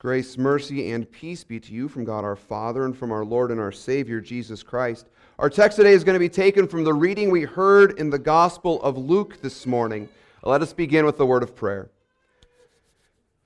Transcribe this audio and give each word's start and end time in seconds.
Grace, 0.00 0.38
mercy, 0.38 0.92
and 0.92 1.10
peace 1.10 1.42
be 1.42 1.58
to 1.58 1.72
you 1.72 1.88
from 1.88 2.04
God 2.04 2.22
our 2.22 2.36
Father 2.36 2.84
and 2.84 2.96
from 2.96 3.10
our 3.10 3.24
Lord 3.24 3.50
and 3.50 3.58
our 3.58 3.72
Savior, 3.72 4.20
Jesus 4.20 4.62
Christ. 4.62 5.08
Our 5.40 5.50
text 5.50 5.74
today 5.74 5.90
is 5.90 6.04
going 6.04 6.14
to 6.14 6.20
be 6.20 6.28
taken 6.28 6.68
from 6.68 6.84
the 6.84 6.94
reading 6.94 7.32
we 7.32 7.42
heard 7.42 7.98
in 7.98 8.08
the 8.08 8.18
Gospel 8.18 8.80
of 8.82 8.96
Luke 8.96 9.42
this 9.42 9.66
morning. 9.66 10.08
Let 10.44 10.62
us 10.62 10.72
begin 10.72 11.04
with 11.04 11.16
the 11.16 11.26
word 11.26 11.42
of 11.42 11.56
prayer. 11.56 11.90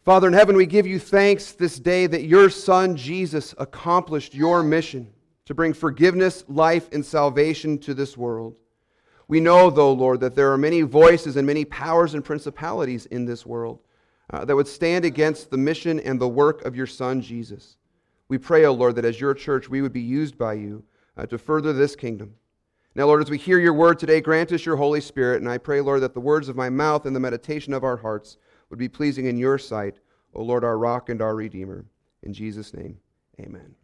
Father 0.05 0.29
in 0.29 0.35
heaven, 0.35 0.55
we 0.55 0.67
give 0.67 0.87
you 0.87 0.99
thanks 0.99 1.53
this 1.53 1.79
day 1.79 2.07
that 2.07 2.25
your 2.25 2.51
Son, 2.51 2.97
Jesus, 2.97 3.55
accomplished 3.57 4.35
your 4.35 4.63
mission 4.63 5.11
to 5.47 5.55
bring 5.55 5.73
forgiveness, 5.73 6.45
life, 6.49 6.87
and 6.93 7.03
salvation 7.03 7.79
to 7.79 7.95
this 7.95 8.15
world. 8.15 8.57
We 9.27 9.41
know, 9.41 9.71
though, 9.71 9.95
Lord, 9.95 10.21
that 10.21 10.35
there 10.35 10.53
are 10.53 10.59
many 10.59 10.83
voices 10.83 11.39
and 11.39 11.47
many 11.47 11.65
powers 11.65 12.13
and 12.13 12.23
principalities 12.23 13.07
in 13.07 13.25
this 13.25 13.47
world 13.47 13.79
uh, 14.31 14.45
that 14.45 14.57
would 14.57 14.69
stand 14.69 15.05
against 15.05 15.51
the 15.51 15.59
mission 15.59 16.01
and 16.01 16.21
the 16.21 16.29
work 16.29 16.65
of 16.65 16.77
your 16.77 16.87
Son, 16.87 17.21
Jesus. 17.21 17.77
We 18.29 18.39
pray, 18.39 18.65
O 18.65 18.71
oh 18.71 18.75
Lord, 18.75 18.97
that 18.97 19.05
as 19.05 19.21
your 19.21 19.35
church, 19.35 19.69
we 19.69 19.83
would 19.83 19.93
be 19.93 20.01
used 20.01 20.39
by 20.39 20.55
you 20.55 20.85
uh, 21.17 21.27
to 21.27 21.39
further 21.39 21.73
this 21.73 21.95
kingdom. 21.95 22.35
Now, 22.95 23.07
Lord, 23.07 23.23
as 23.23 23.31
we 23.31 23.39
hear 23.39 23.59
your 23.59 23.73
word 23.73 23.99
today, 23.99 24.21
grant 24.21 24.53
us 24.53 24.67
your 24.67 24.77
Holy 24.77 25.01
Spirit, 25.01 25.41
and 25.41 25.51
I 25.51 25.59
pray, 25.59 25.81
Lord, 25.81 26.03
that 26.03 26.15
the 26.15 26.21
words 26.21 26.49
of 26.49 26.57
my 26.57 26.69
mouth 26.69 27.07
and 27.07 27.17
the 27.17 27.21
meditation 27.21 27.73
of 27.73 27.85
our 27.85 27.97
hearts 27.97 28.37
would 28.69 28.79
be 28.79 28.89
pleasing 28.89 29.27
in 29.27 29.39
your 29.39 29.59
sight, 29.59 29.99
O 30.35 30.43
Lord, 30.43 30.65
our 30.65 30.79
rock 30.79 31.09
and 31.09 31.23
our 31.23 31.35
redeemer. 31.35 31.87
In 32.23 32.33
Jesus' 32.33 32.75
name, 32.75 32.99
amen. 33.41 33.75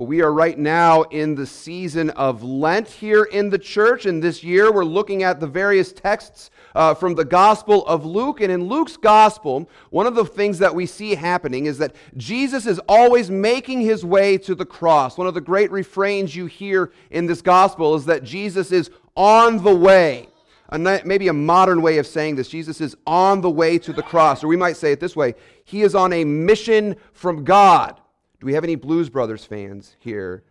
Well, 0.00 0.06
we 0.06 0.22
are 0.22 0.32
right 0.32 0.58
now 0.58 1.02
in 1.02 1.34
the 1.34 1.46
season 1.46 2.08
of 2.08 2.42
Lent 2.42 2.88
here 2.88 3.24
in 3.24 3.50
the 3.50 3.58
church, 3.58 4.06
and 4.06 4.22
this 4.22 4.42
year 4.42 4.72
we're 4.72 4.82
looking 4.82 5.24
at 5.24 5.40
the 5.40 5.46
various 5.46 5.92
texts 5.92 6.50
uh, 6.74 6.94
from 6.94 7.14
the 7.14 7.24
Gospel 7.26 7.86
of 7.86 8.06
Luke. 8.06 8.40
And 8.40 8.50
in 8.50 8.64
Luke's 8.64 8.96
Gospel, 8.96 9.68
one 9.90 10.06
of 10.06 10.14
the 10.14 10.24
things 10.24 10.58
that 10.60 10.74
we 10.74 10.86
see 10.86 11.14
happening 11.14 11.66
is 11.66 11.76
that 11.76 11.94
Jesus 12.16 12.64
is 12.64 12.80
always 12.88 13.30
making 13.30 13.82
his 13.82 14.02
way 14.02 14.38
to 14.38 14.54
the 14.54 14.64
cross. 14.64 15.18
One 15.18 15.26
of 15.26 15.34
the 15.34 15.40
great 15.42 15.70
refrains 15.70 16.34
you 16.34 16.46
hear 16.46 16.92
in 17.10 17.26
this 17.26 17.42
Gospel 17.42 17.94
is 17.94 18.06
that 18.06 18.24
Jesus 18.24 18.72
is 18.72 18.90
on 19.14 19.62
the 19.62 19.76
way. 19.76 20.28
maybe 20.72 21.28
a 21.28 21.34
modern 21.34 21.82
way 21.82 21.98
of 21.98 22.06
saying 22.06 22.36
this 22.36 22.48
Jesus 22.48 22.80
is 22.80 22.96
on 23.06 23.42
the 23.42 23.50
way 23.50 23.76
to 23.76 23.92
the 23.92 24.02
cross. 24.02 24.42
Or 24.42 24.48
we 24.48 24.56
might 24.56 24.78
say 24.78 24.92
it 24.92 25.00
this 25.00 25.14
way 25.14 25.34
He 25.66 25.82
is 25.82 25.94
on 25.94 26.14
a 26.14 26.24
mission 26.24 26.96
from 27.12 27.44
God. 27.44 28.00
Do 28.40 28.46
we 28.46 28.54
have 28.54 28.64
any 28.64 28.74
Blues 28.74 29.10
Brothers 29.10 29.44
fans 29.44 29.96
here? 29.98 30.42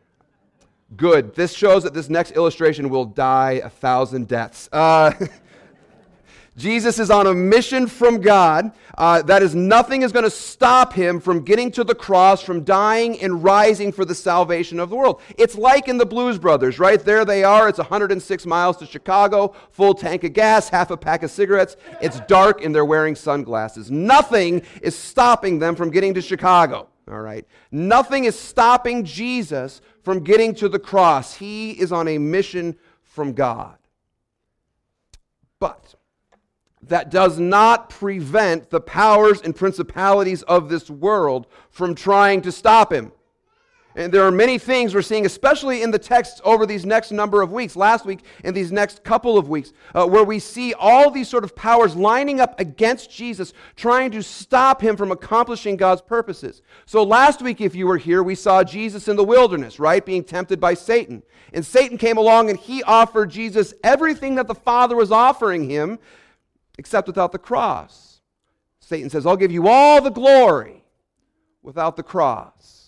Good. 0.96 1.34
This 1.34 1.54
shows 1.54 1.84
that 1.84 1.94
this 1.96 2.08
next 2.08 2.32
illustration 2.32 2.90
will 2.90 3.06
die 3.06 3.62
a 3.64 3.70
thousand 3.70 4.28
deaths. 4.28 4.70
Uh, 4.72 5.12
Jesus 6.56 7.00
is 7.00 7.10
on 7.10 7.26
a 7.26 7.34
mission 7.34 7.88
from 7.88 8.22
God. 8.22 8.74
Uh, 8.96 9.24
that 9.24 9.42
is, 9.42 9.56
nothing 9.56 10.04
is 10.04 10.12
going 10.12 10.26
to 10.26 10.30
stop 10.30 10.94
him 10.94 11.20
from 11.20 11.44
getting 11.44 11.72
to 11.72 11.84
the 11.84 11.96
cross, 11.96 12.44
from 12.44 12.64
dying 12.64 13.20
and 13.22 13.44
rising 13.44 13.92
for 13.92 14.06
the 14.06 14.14
salvation 14.14 14.80
of 14.80 14.90
the 14.90 14.96
world. 14.96 15.22
It's 15.38 15.56
like 15.56 15.88
in 15.88 15.98
the 15.98 16.06
Blues 16.06 16.38
Brothers, 16.38 16.78
right? 16.78 17.04
There 17.04 17.24
they 17.24 17.44
are. 17.44 17.70
It's 17.70 17.78
106 17.80 18.46
miles 18.46 18.78
to 18.78 18.86
Chicago, 18.86 19.56
full 19.72 19.96
tank 19.96 20.26
of 20.26 20.34
gas, 20.34 20.70
half 20.70 20.92
a 20.92 20.98
pack 20.98 21.24
of 21.24 21.32
cigarettes. 21.32 21.76
It's 22.02 22.20
dark, 22.22 22.64
and 22.64 22.76
they're 22.76 22.86
wearing 22.86 23.16
sunglasses. 23.16 23.90
Nothing 23.90 24.62
is 24.84 24.96
stopping 24.96 25.58
them 25.58 25.76
from 25.76 25.90
getting 25.90 26.14
to 26.16 26.22
Chicago. 26.22 26.89
All 27.10 27.22
right. 27.22 27.46
Nothing 27.72 28.26
is 28.26 28.38
stopping 28.38 29.04
Jesus 29.04 29.82
from 30.04 30.24
getting 30.24 30.54
to 30.56 30.70
the 30.70 30.80
cross. 30.80 31.36
He 31.36 31.72
is 31.72 31.92
on 31.92 32.08
a 32.08 32.18
mission 32.18 32.78
from 33.02 33.34
God. 33.34 33.78
But 35.60 35.96
that 36.84 37.12
does 37.12 37.40
not 37.40 37.90
prevent 37.90 38.70
the 38.70 38.80
powers 38.80 39.42
and 39.42 39.56
principalities 39.56 40.44
of 40.44 40.70
this 40.70 40.90
world 40.90 41.48
from 41.70 41.96
trying 41.96 42.42
to 42.42 42.52
stop 42.52 42.94
him. 42.94 43.12
And 43.96 44.14
there 44.14 44.24
are 44.24 44.32
many 44.32 44.60
things 44.60 44.94
we're 44.94 45.02
seeing, 45.02 45.26
especially 45.26 45.82
in 45.82 45.90
the 45.90 45.98
texts 45.98 46.40
over 46.46 46.68
these 46.68 46.86
next 46.86 47.12
number 47.12 47.42
of 47.42 47.52
weeks, 47.52 47.76
last 47.76 48.06
week 48.06 48.20
and 48.44 48.56
these 48.56 48.72
next 48.72 49.04
couple 49.04 49.36
of 49.36 49.50
weeks, 49.50 49.74
uh, 49.96 50.06
where 50.06 50.24
we 50.24 50.38
see 50.38 50.76
all 50.76 51.10
these 51.10 51.28
sort 51.28 51.44
of 51.44 51.56
powers 51.56 51.96
lining 51.96 52.40
up 52.40 52.60
against 52.60 53.10
Jesus, 53.10 53.52
trying 53.76 54.12
to 54.12 54.22
stop 54.22 54.80
him 54.80 54.96
from 54.96 55.12
accomplishing 55.12 55.76
God's 55.76 56.04
purposes. 56.04 56.62
So 56.86 57.04
last 57.04 57.42
week, 57.42 57.62
if 57.62 57.74
you 57.74 57.88
were 57.88 57.98
here, 57.98 58.22
we 58.22 58.36
saw 58.36 58.64
Jesus 58.64 59.08
in 59.08 59.16
the 59.16 59.24
wilderness, 59.24 59.80
right, 59.80 60.06
being 60.06 60.24
tempted 60.24 60.60
by 60.60 60.76
Satan. 60.76 61.24
And 61.52 61.66
Satan 61.66 61.98
came 61.98 62.18
along 62.18 62.52
and 62.52 62.60
he 62.60 62.84
offered 62.84 63.32
Jesus 63.32 63.74
everything 63.84 64.36
that 64.36 64.48
the 64.48 64.56
Father 64.56 64.96
was 64.96 65.12
offering 65.12 65.68
him, 65.68 65.98
except 66.78 67.08
without 67.08 67.32
the 67.32 67.40
cross. 67.40 68.22
Satan 68.80 69.10
says, 69.10 69.26
I'll 69.26 69.36
give 69.36 69.52
you 69.52 69.68
all 69.68 70.00
the 70.00 70.12
glory 70.12 70.84
without 71.64 71.98
the 71.98 72.04
cross. 72.04 72.79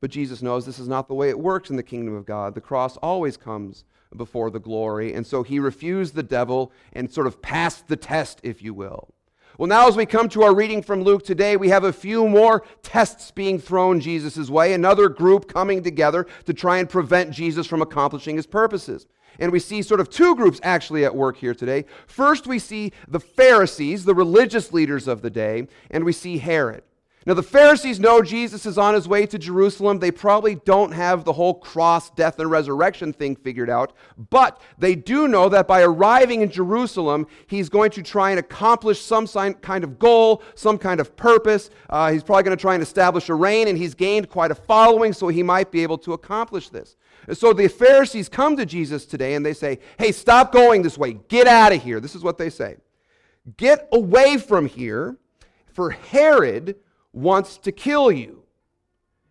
But 0.00 0.10
Jesus 0.10 0.42
knows 0.42 0.64
this 0.64 0.78
is 0.78 0.88
not 0.88 1.08
the 1.08 1.14
way 1.14 1.28
it 1.28 1.38
works 1.38 1.70
in 1.70 1.76
the 1.76 1.82
kingdom 1.82 2.14
of 2.14 2.26
God. 2.26 2.54
The 2.54 2.60
cross 2.60 2.96
always 2.98 3.36
comes 3.36 3.84
before 4.16 4.50
the 4.50 4.60
glory. 4.60 5.12
And 5.12 5.26
so 5.26 5.42
he 5.42 5.58
refused 5.58 6.14
the 6.14 6.22
devil 6.22 6.72
and 6.92 7.10
sort 7.10 7.26
of 7.26 7.42
passed 7.42 7.88
the 7.88 7.96
test, 7.96 8.40
if 8.42 8.62
you 8.62 8.72
will. 8.72 9.12
Well, 9.58 9.66
now 9.66 9.88
as 9.88 9.96
we 9.96 10.06
come 10.06 10.28
to 10.30 10.44
our 10.44 10.54
reading 10.54 10.82
from 10.82 11.02
Luke 11.02 11.24
today, 11.24 11.56
we 11.56 11.70
have 11.70 11.82
a 11.82 11.92
few 11.92 12.28
more 12.28 12.62
tests 12.84 13.32
being 13.32 13.58
thrown 13.58 13.98
Jesus' 13.98 14.48
way, 14.48 14.72
another 14.72 15.08
group 15.08 15.52
coming 15.52 15.82
together 15.82 16.28
to 16.44 16.54
try 16.54 16.78
and 16.78 16.88
prevent 16.88 17.32
Jesus 17.32 17.66
from 17.66 17.82
accomplishing 17.82 18.36
his 18.36 18.46
purposes. 18.46 19.06
And 19.40 19.50
we 19.50 19.58
see 19.58 19.82
sort 19.82 19.98
of 20.00 20.10
two 20.10 20.36
groups 20.36 20.60
actually 20.62 21.04
at 21.04 21.14
work 21.14 21.36
here 21.36 21.54
today. 21.54 21.86
First, 22.06 22.46
we 22.46 22.60
see 22.60 22.92
the 23.08 23.20
Pharisees, 23.20 24.04
the 24.04 24.14
religious 24.14 24.72
leaders 24.72 25.08
of 25.08 25.22
the 25.22 25.30
day, 25.30 25.66
and 25.90 26.04
we 26.04 26.12
see 26.12 26.38
Herod. 26.38 26.84
Now, 27.28 27.34
the 27.34 27.42
Pharisees 27.42 28.00
know 28.00 28.22
Jesus 28.22 28.64
is 28.64 28.78
on 28.78 28.94
his 28.94 29.06
way 29.06 29.26
to 29.26 29.38
Jerusalem. 29.38 29.98
They 29.98 30.10
probably 30.10 30.54
don't 30.54 30.92
have 30.92 31.24
the 31.24 31.34
whole 31.34 31.52
cross, 31.52 32.08
death, 32.08 32.38
and 32.38 32.50
resurrection 32.50 33.12
thing 33.12 33.36
figured 33.36 33.68
out, 33.68 33.92
but 34.30 34.62
they 34.78 34.94
do 34.94 35.28
know 35.28 35.50
that 35.50 35.68
by 35.68 35.82
arriving 35.82 36.40
in 36.40 36.50
Jerusalem, 36.50 37.26
he's 37.46 37.68
going 37.68 37.90
to 37.90 38.02
try 38.02 38.30
and 38.30 38.38
accomplish 38.38 39.02
some 39.02 39.26
kind 39.26 39.84
of 39.84 39.98
goal, 39.98 40.42
some 40.54 40.78
kind 40.78 41.00
of 41.00 41.16
purpose. 41.16 41.68
Uh, 41.90 42.10
he's 42.10 42.22
probably 42.22 42.44
going 42.44 42.56
to 42.56 42.60
try 42.62 42.72
and 42.72 42.82
establish 42.82 43.28
a 43.28 43.34
reign, 43.34 43.68
and 43.68 43.76
he's 43.76 43.92
gained 43.92 44.30
quite 44.30 44.50
a 44.50 44.54
following, 44.54 45.12
so 45.12 45.28
he 45.28 45.42
might 45.42 45.70
be 45.70 45.82
able 45.82 45.98
to 45.98 46.14
accomplish 46.14 46.70
this. 46.70 46.96
So 47.34 47.52
the 47.52 47.68
Pharisees 47.68 48.30
come 48.30 48.56
to 48.56 48.64
Jesus 48.64 49.04
today 49.04 49.34
and 49.34 49.44
they 49.44 49.52
say, 49.52 49.80
Hey, 49.98 50.12
stop 50.12 50.50
going 50.50 50.80
this 50.80 50.96
way. 50.96 51.18
Get 51.28 51.46
out 51.46 51.74
of 51.74 51.82
here. 51.82 52.00
This 52.00 52.14
is 52.14 52.22
what 52.22 52.38
they 52.38 52.48
say 52.48 52.76
Get 53.58 53.86
away 53.92 54.38
from 54.38 54.64
here, 54.64 55.18
for 55.74 55.90
Herod 55.90 56.76
wants 57.12 57.58
to 57.58 57.72
kill 57.72 58.10
you. 58.10 58.42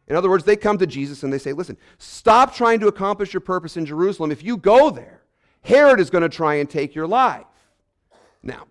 In 0.08 0.16
other 0.16 0.30
words, 0.30 0.46
they 0.46 0.56
come 0.56 0.78
to 0.78 0.88
Jesus 0.88 1.24
and 1.24 1.32
they 1.32 1.38
say, 1.38 1.54
Listen, 1.54 1.78
stop 1.98 2.56
trying 2.56 2.80
to 2.80 2.88
accomplish 2.88 3.34
your 3.34 3.42
purpose 3.42 3.78
in 3.78 3.86
Jerusalem. 3.86 4.32
If 4.32 4.44
you 4.44 4.58
go 4.58 4.90
there, 4.90 5.24
Herod 5.62 6.00
is 6.00 6.10
going 6.10 6.22
to 6.22 6.30
try 6.30 6.56
and 6.56 6.70
take 6.70 6.96
your 6.96 7.08
life. 7.08 7.46
Now, 8.42 8.68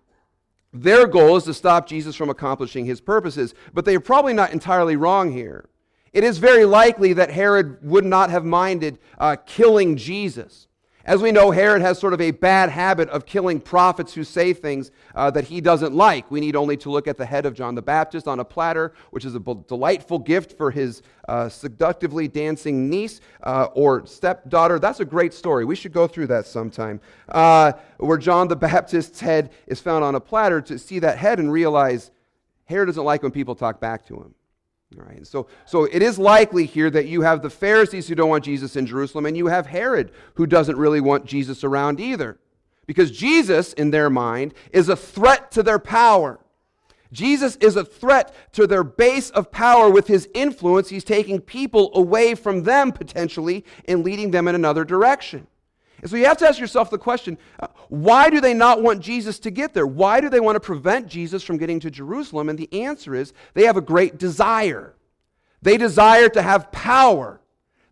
their 0.73 1.07
goal 1.07 1.37
is 1.37 1.43
to 1.45 1.53
stop 1.53 1.87
Jesus 1.87 2.15
from 2.15 2.29
accomplishing 2.29 2.85
his 2.85 3.01
purposes, 3.01 3.53
but 3.73 3.85
they 3.85 3.95
are 3.95 4.01
probably 4.01 4.33
not 4.33 4.51
entirely 4.51 4.95
wrong 4.95 5.31
here. 5.31 5.69
It 6.13 6.23
is 6.23 6.39
very 6.39 6.65
likely 6.65 7.13
that 7.13 7.29
Herod 7.29 7.77
would 7.83 8.05
not 8.05 8.29
have 8.29 8.43
minded 8.43 8.97
uh, 9.19 9.35
killing 9.45 9.97
Jesus. 9.97 10.66
As 11.07 11.21
we 11.21 11.31
know, 11.31 11.51
Herod 11.51 11.81
has 11.81 11.97
sort 11.97 12.11
of 12.11 12.19
a 12.19 12.31
bad 12.31 12.69
habit 12.69 13.07
of 13.07 13.25
killing 13.25 13.61
prophets 13.61 14.13
who 14.13 14.25
say 14.25 14.51
things 14.51 14.91
uh, 15.15 15.31
that 15.31 15.45
he 15.45 15.61
doesn't 15.61 15.95
like. 15.95 16.29
We 16.29 16.41
need 16.41 16.57
only 16.57 16.75
to 16.77 16.91
look 16.91 17.07
at 17.07 17.15
the 17.15 17.25
head 17.25 17.45
of 17.45 17.53
John 17.53 17.75
the 17.75 17.81
Baptist 17.81 18.27
on 18.27 18.41
a 18.41 18.43
platter, 18.43 18.93
which 19.11 19.23
is 19.23 19.33
a 19.33 19.39
delightful 19.39 20.19
gift 20.19 20.57
for 20.57 20.69
his 20.69 21.01
uh, 21.29 21.47
seductively 21.47 22.27
dancing 22.27 22.89
niece 22.89 23.21
uh, 23.43 23.69
or 23.73 24.05
stepdaughter. 24.05 24.79
That's 24.79 24.99
a 24.99 25.05
great 25.05 25.33
story. 25.33 25.63
We 25.63 25.77
should 25.77 25.93
go 25.93 26.07
through 26.07 26.27
that 26.27 26.45
sometime. 26.45 26.99
Uh, 27.29 27.71
where 27.99 28.17
John 28.17 28.49
the 28.49 28.57
Baptist's 28.57 29.21
head 29.21 29.51
is 29.65 29.79
found 29.79 30.03
on 30.03 30.15
a 30.15 30.19
platter 30.19 30.59
to 30.63 30.77
see 30.77 30.99
that 30.99 31.17
head 31.17 31.39
and 31.39 31.49
realize 31.49 32.11
Herod 32.65 32.87
doesn't 32.87 33.05
like 33.05 33.23
when 33.23 33.31
people 33.31 33.55
talk 33.55 33.79
back 33.79 34.05
to 34.07 34.15
him. 34.15 34.35
All 34.95 35.03
right, 35.03 35.27
so, 35.27 35.47
so 35.65 35.83
it 35.83 36.01
is 36.01 36.17
likely 36.17 36.65
here 36.65 36.89
that 36.89 37.07
you 37.07 37.21
have 37.21 37.41
the 37.41 37.49
Pharisees 37.49 38.07
who 38.07 38.15
don't 38.15 38.29
want 38.29 38.45
Jesus 38.45 38.77
in 38.77 38.85
Jerusalem, 38.85 39.25
and 39.25 39.35
you 39.35 39.47
have 39.47 39.67
Herod 39.67 40.11
who 40.35 40.47
doesn't 40.47 40.77
really 40.77 41.01
want 41.01 41.25
Jesus 41.25 41.63
around 41.63 41.99
either. 41.99 42.39
Because 42.85 43.11
Jesus, 43.11 43.73
in 43.73 43.91
their 43.91 44.09
mind, 44.09 44.53
is 44.71 44.87
a 44.87 44.95
threat 44.95 45.51
to 45.51 45.61
their 45.61 45.77
power. 45.77 46.39
Jesus 47.11 47.57
is 47.57 47.75
a 47.75 47.83
threat 47.83 48.33
to 48.53 48.65
their 48.65 48.83
base 48.83 49.29
of 49.31 49.51
power 49.51 49.89
with 49.89 50.07
his 50.07 50.29
influence. 50.33 50.87
He's 50.89 51.03
taking 51.03 51.41
people 51.41 51.91
away 51.93 52.33
from 52.33 52.63
them 52.63 52.93
potentially 52.93 53.65
and 53.85 54.05
leading 54.05 54.31
them 54.31 54.47
in 54.47 54.55
another 54.55 54.85
direction. 54.85 55.47
So 56.07 56.15
you 56.15 56.25
have 56.25 56.37
to 56.37 56.47
ask 56.47 56.59
yourself 56.59 56.89
the 56.89 56.97
question 56.97 57.37
uh, 57.59 57.67
why 57.89 58.29
do 58.29 58.41
they 58.41 58.53
not 58.53 58.81
want 58.81 59.01
Jesus 59.01 59.39
to 59.39 59.51
get 59.51 59.73
there? 59.73 59.87
Why 59.87 60.21
do 60.21 60.29
they 60.29 60.39
want 60.39 60.55
to 60.55 60.59
prevent 60.59 61.07
Jesus 61.07 61.43
from 61.43 61.57
getting 61.57 61.79
to 61.81 61.91
Jerusalem? 61.91 62.49
And 62.49 62.57
the 62.57 62.71
answer 62.81 63.15
is 63.15 63.33
they 63.53 63.65
have 63.65 63.77
a 63.77 63.81
great 63.81 64.17
desire. 64.17 64.95
They 65.61 65.77
desire 65.77 66.29
to 66.29 66.41
have 66.41 66.71
power, 66.71 67.41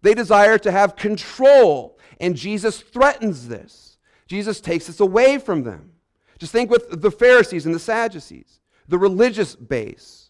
they 0.01 0.13
desire 0.13 0.57
to 0.59 0.71
have 0.71 0.95
control. 0.95 1.97
And 2.19 2.35
Jesus 2.35 2.79
threatens 2.79 3.47
this. 3.47 3.97
Jesus 4.27 4.61
takes 4.61 4.87
this 4.87 4.99
away 4.99 5.37
from 5.37 5.63
them. 5.63 5.91
Just 6.37 6.51
think 6.51 6.69
with 6.69 7.01
the 7.01 7.11
Pharisees 7.11 7.65
and 7.65 7.75
the 7.75 7.79
Sadducees, 7.79 8.59
the 8.87 8.97
religious 8.97 9.55
base. 9.55 10.24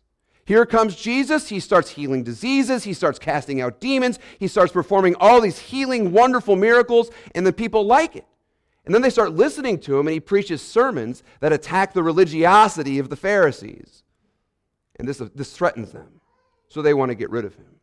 Here 0.45 0.65
comes 0.65 0.95
Jesus. 0.95 1.49
He 1.49 1.59
starts 1.59 1.89
healing 1.89 2.23
diseases. 2.23 2.83
He 2.83 2.93
starts 2.93 3.17
casting 3.17 3.61
out 3.61 3.79
demons. 3.79 4.19
He 4.39 4.47
starts 4.47 4.71
performing 4.71 5.15
all 5.15 5.41
these 5.41 5.57
healing, 5.57 6.11
wonderful 6.11 6.55
miracles, 6.55 7.09
and 7.33 7.45
the 7.45 7.53
people 7.53 7.85
like 7.85 8.15
it. 8.15 8.25
And 8.85 8.93
then 8.93 9.01
they 9.01 9.09
start 9.09 9.33
listening 9.33 9.79
to 9.81 9.97
him, 9.97 10.05
and 10.07 10.13
he 10.13 10.19
preaches 10.19 10.61
sermons 10.61 11.23
that 11.39 11.51
attack 11.51 11.93
the 11.93 12.03
religiosity 12.03 12.99
of 12.99 13.09
the 13.09 13.15
Pharisees. 13.15 14.03
And 14.97 15.07
this, 15.07 15.17
this 15.33 15.51
threatens 15.51 15.91
them. 15.91 16.21
So 16.67 16.83
they 16.83 16.93
want 16.93 17.09
to 17.09 17.15
get 17.15 17.31
rid 17.31 17.45
of 17.45 17.55
him. 17.55 17.74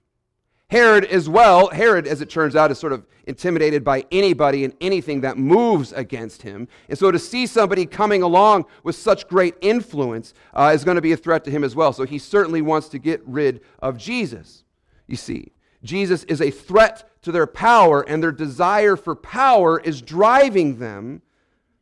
Herod, 0.72 1.04
as 1.04 1.28
well, 1.28 1.68
Herod, 1.68 2.06
as 2.06 2.22
it 2.22 2.30
turns 2.30 2.56
out, 2.56 2.70
is 2.70 2.78
sort 2.78 2.94
of 2.94 3.04
intimidated 3.26 3.84
by 3.84 4.06
anybody 4.10 4.64
and 4.64 4.72
anything 4.80 5.20
that 5.20 5.36
moves 5.36 5.92
against 5.92 6.40
him. 6.40 6.66
And 6.88 6.98
so 6.98 7.10
to 7.10 7.18
see 7.18 7.46
somebody 7.46 7.84
coming 7.84 8.22
along 8.22 8.64
with 8.82 8.96
such 8.96 9.28
great 9.28 9.54
influence 9.60 10.32
uh, 10.54 10.72
is 10.74 10.82
going 10.82 10.94
to 10.94 11.02
be 11.02 11.12
a 11.12 11.16
threat 11.18 11.44
to 11.44 11.50
him 11.50 11.62
as 11.62 11.76
well. 11.76 11.92
So 11.92 12.04
he 12.04 12.18
certainly 12.18 12.62
wants 12.62 12.88
to 12.88 12.98
get 12.98 13.20
rid 13.26 13.60
of 13.80 13.98
Jesus. 13.98 14.64
You 15.06 15.16
see, 15.16 15.52
Jesus 15.84 16.24
is 16.24 16.40
a 16.40 16.50
threat 16.50 17.06
to 17.20 17.32
their 17.32 17.46
power, 17.46 18.00
and 18.08 18.22
their 18.22 18.32
desire 18.32 18.96
for 18.96 19.14
power 19.14 19.78
is 19.78 20.00
driving 20.00 20.78
them 20.78 21.20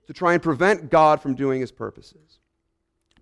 to 0.08 0.12
try 0.12 0.32
and 0.32 0.42
prevent 0.42 0.90
God 0.90 1.22
from 1.22 1.36
doing 1.36 1.60
his 1.60 1.70
purposes. 1.70 2.40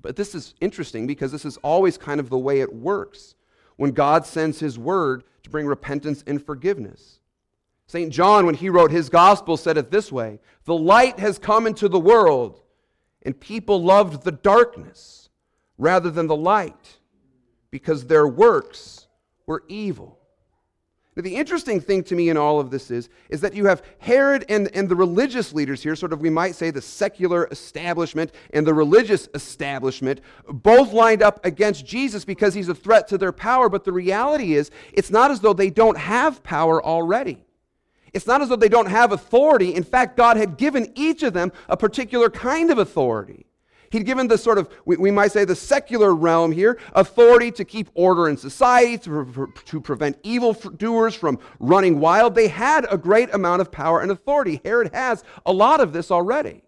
But 0.00 0.16
this 0.16 0.34
is 0.34 0.54
interesting 0.62 1.06
because 1.06 1.30
this 1.30 1.44
is 1.44 1.58
always 1.58 1.98
kind 1.98 2.20
of 2.20 2.30
the 2.30 2.38
way 2.38 2.62
it 2.62 2.74
works 2.74 3.34
when 3.76 3.92
God 3.92 4.24
sends 4.24 4.60
his 4.60 4.78
word 4.78 5.24
to 5.48 5.52
bring 5.52 5.66
repentance 5.66 6.22
and 6.26 6.44
forgiveness. 6.44 7.20
St. 7.86 8.12
John, 8.12 8.44
when 8.44 8.54
he 8.54 8.68
wrote 8.68 8.90
his 8.90 9.08
gospel, 9.08 9.56
said 9.56 9.78
it 9.78 9.90
this 9.90 10.12
way 10.12 10.40
The 10.64 10.76
light 10.76 11.18
has 11.18 11.38
come 11.38 11.66
into 11.66 11.88
the 11.88 11.98
world, 11.98 12.60
and 13.22 13.38
people 13.38 13.82
loved 13.82 14.24
the 14.24 14.32
darkness 14.32 15.30
rather 15.78 16.10
than 16.10 16.26
the 16.26 16.36
light 16.36 16.98
because 17.70 18.06
their 18.06 18.28
works 18.28 19.06
were 19.46 19.64
evil. 19.68 20.17
Now, 21.18 21.22
the 21.24 21.34
interesting 21.34 21.80
thing 21.80 22.04
to 22.04 22.14
me 22.14 22.28
in 22.28 22.36
all 22.36 22.60
of 22.60 22.70
this 22.70 22.92
is, 22.92 23.08
is 23.28 23.40
that 23.40 23.52
you 23.52 23.66
have 23.66 23.82
Herod 23.98 24.44
and, 24.48 24.70
and 24.72 24.88
the 24.88 24.94
religious 24.94 25.52
leaders 25.52 25.82
here, 25.82 25.96
sort 25.96 26.12
of, 26.12 26.20
we 26.20 26.30
might 26.30 26.54
say, 26.54 26.70
the 26.70 26.80
secular 26.80 27.48
establishment 27.50 28.30
and 28.52 28.64
the 28.64 28.72
religious 28.72 29.28
establishment, 29.34 30.20
both 30.48 30.92
lined 30.92 31.20
up 31.20 31.44
against 31.44 31.84
Jesus 31.84 32.24
because 32.24 32.54
he's 32.54 32.68
a 32.68 32.74
threat 32.74 33.08
to 33.08 33.18
their 33.18 33.32
power. 33.32 33.68
But 33.68 33.82
the 33.82 33.90
reality 33.90 34.54
is, 34.54 34.70
it's 34.92 35.10
not 35.10 35.32
as 35.32 35.40
though 35.40 35.52
they 35.52 35.70
don't 35.70 35.98
have 35.98 36.44
power 36.44 36.80
already. 36.80 37.44
It's 38.12 38.28
not 38.28 38.40
as 38.40 38.48
though 38.48 38.54
they 38.54 38.68
don't 38.68 38.86
have 38.86 39.10
authority. 39.10 39.74
In 39.74 39.82
fact, 39.82 40.16
God 40.16 40.36
had 40.36 40.56
given 40.56 40.92
each 40.94 41.24
of 41.24 41.32
them 41.32 41.50
a 41.68 41.76
particular 41.76 42.30
kind 42.30 42.70
of 42.70 42.78
authority. 42.78 43.46
He'd 43.90 44.04
given 44.04 44.28
the 44.28 44.38
sort 44.38 44.58
of, 44.58 44.68
we, 44.84 44.96
we, 44.96 45.10
might 45.10 45.32
say, 45.32 45.44
the 45.44 45.56
secular 45.56 46.14
realm 46.14 46.52
here, 46.52 46.78
authority 46.92 47.50
to 47.52 47.64
keep 47.64 47.88
order 47.94 48.28
in 48.28 48.36
society, 48.36 48.98
to, 48.98 49.52
to 49.64 49.80
prevent 49.80 50.18
evildoers 50.22 51.14
from 51.14 51.38
running 51.58 51.98
wild. 51.98 52.34
They 52.34 52.48
had 52.48 52.86
a 52.90 52.98
great 52.98 53.32
amount 53.34 53.62
of 53.62 53.72
power 53.72 54.00
and 54.00 54.10
authority. 54.10 54.60
Herod 54.64 54.90
has 54.92 55.24
a 55.46 55.52
lot 55.52 55.80
of 55.80 55.92
this 55.92 56.10
already. 56.10 56.62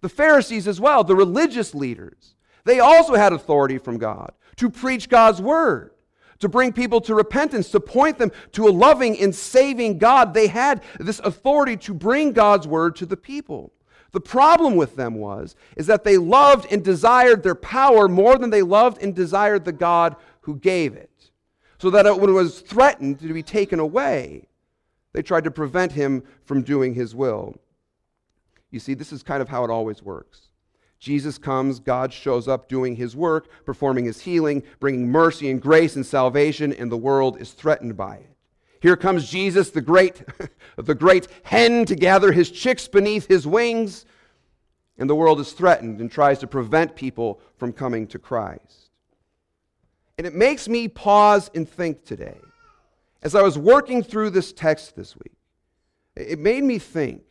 The 0.00 0.08
Pharisees, 0.08 0.66
as 0.66 0.80
well, 0.80 1.04
the 1.04 1.16
religious 1.16 1.74
leaders, 1.74 2.34
they 2.64 2.80
also 2.80 3.14
had 3.14 3.32
authority 3.32 3.78
from 3.78 3.98
God 3.98 4.32
to 4.56 4.68
preach 4.68 5.08
God's 5.08 5.40
word, 5.40 5.92
to 6.40 6.48
bring 6.48 6.72
people 6.72 7.00
to 7.02 7.14
repentance, 7.14 7.70
to 7.70 7.80
point 7.80 8.18
them 8.18 8.32
to 8.52 8.66
a 8.66 8.70
loving 8.70 9.18
and 9.20 9.34
saving 9.34 9.98
God. 9.98 10.34
They 10.34 10.48
had 10.48 10.82
this 10.98 11.20
authority 11.20 11.76
to 11.78 11.94
bring 11.94 12.32
God's 12.32 12.66
word 12.66 12.96
to 12.96 13.06
the 13.06 13.16
people. 13.16 13.72
The 14.16 14.20
problem 14.20 14.76
with 14.76 14.96
them 14.96 15.16
was 15.16 15.54
is 15.76 15.88
that 15.88 16.02
they 16.02 16.16
loved 16.16 16.72
and 16.72 16.82
desired 16.82 17.42
their 17.42 17.54
power 17.54 18.08
more 18.08 18.38
than 18.38 18.48
they 18.48 18.62
loved 18.62 19.02
and 19.02 19.14
desired 19.14 19.66
the 19.66 19.72
God 19.72 20.16
who 20.40 20.56
gave 20.56 20.94
it. 20.94 21.10
So 21.76 21.90
that 21.90 22.18
when 22.18 22.30
it 22.30 22.32
was 22.32 22.62
threatened 22.62 23.18
to 23.18 23.34
be 23.34 23.42
taken 23.42 23.78
away, 23.78 24.48
they 25.12 25.20
tried 25.20 25.44
to 25.44 25.50
prevent 25.50 25.92
him 25.92 26.22
from 26.46 26.62
doing 26.62 26.94
his 26.94 27.14
will. 27.14 27.56
You 28.70 28.80
see, 28.80 28.94
this 28.94 29.12
is 29.12 29.22
kind 29.22 29.42
of 29.42 29.50
how 29.50 29.64
it 29.64 29.70
always 29.70 30.02
works. 30.02 30.48
Jesus 30.98 31.36
comes, 31.36 31.78
God 31.78 32.10
shows 32.10 32.48
up 32.48 32.70
doing 32.70 32.96
his 32.96 33.14
work, 33.14 33.50
performing 33.66 34.06
his 34.06 34.22
healing, 34.22 34.62
bringing 34.80 35.10
mercy 35.10 35.50
and 35.50 35.60
grace 35.60 35.94
and 35.94 36.06
salvation, 36.06 36.72
and 36.72 36.90
the 36.90 36.96
world 36.96 37.38
is 37.38 37.52
threatened 37.52 37.98
by 37.98 38.16
it. 38.16 38.35
Here 38.80 38.96
comes 38.96 39.28
Jesus, 39.28 39.70
the 39.70 39.80
great, 39.80 40.22
the 40.76 40.94
great 40.94 41.28
hen, 41.42 41.84
to 41.86 41.94
gather 41.94 42.32
his 42.32 42.50
chicks 42.50 42.88
beneath 42.88 43.26
his 43.26 43.46
wings. 43.46 44.04
And 44.98 45.10
the 45.10 45.14
world 45.14 45.40
is 45.40 45.52
threatened 45.52 46.00
and 46.00 46.10
tries 46.10 46.38
to 46.38 46.46
prevent 46.46 46.96
people 46.96 47.40
from 47.58 47.72
coming 47.72 48.06
to 48.08 48.18
Christ. 48.18 48.90
And 50.18 50.26
it 50.26 50.34
makes 50.34 50.68
me 50.68 50.88
pause 50.88 51.50
and 51.54 51.68
think 51.68 52.04
today. 52.04 52.38
As 53.22 53.34
I 53.34 53.42
was 53.42 53.58
working 53.58 54.02
through 54.02 54.30
this 54.30 54.52
text 54.52 54.96
this 54.96 55.16
week, 55.16 55.36
it 56.14 56.38
made 56.38 56.64
me 56.64 56.78
think 56.78 57.22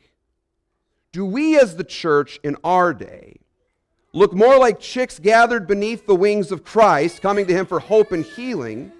do 1.12 1.26
we 1.26 1.58
as 1.58 1.78
the 1.78 1.84
church 1.86 2.42
in 2.44 2.58
our 2.62 2.94
day 2.94 3.40
look 4.12 4.34
more 4.34 4.58
like 4.58 4.82
chicks 4.82 5.18
gathered 5.18 5.66
beneath 5.66 6.06
the 6.06 6.16
wings 6.16 6.52
of 6.52 6.66
Christ, 6.66 7.22
coming 7.22 7.48
to 7.48 7.54
him 7.54 7.66
for 7.66 7.80
hope 7.80 8.12
and 8.12 8.26
healing? 8.26 8.92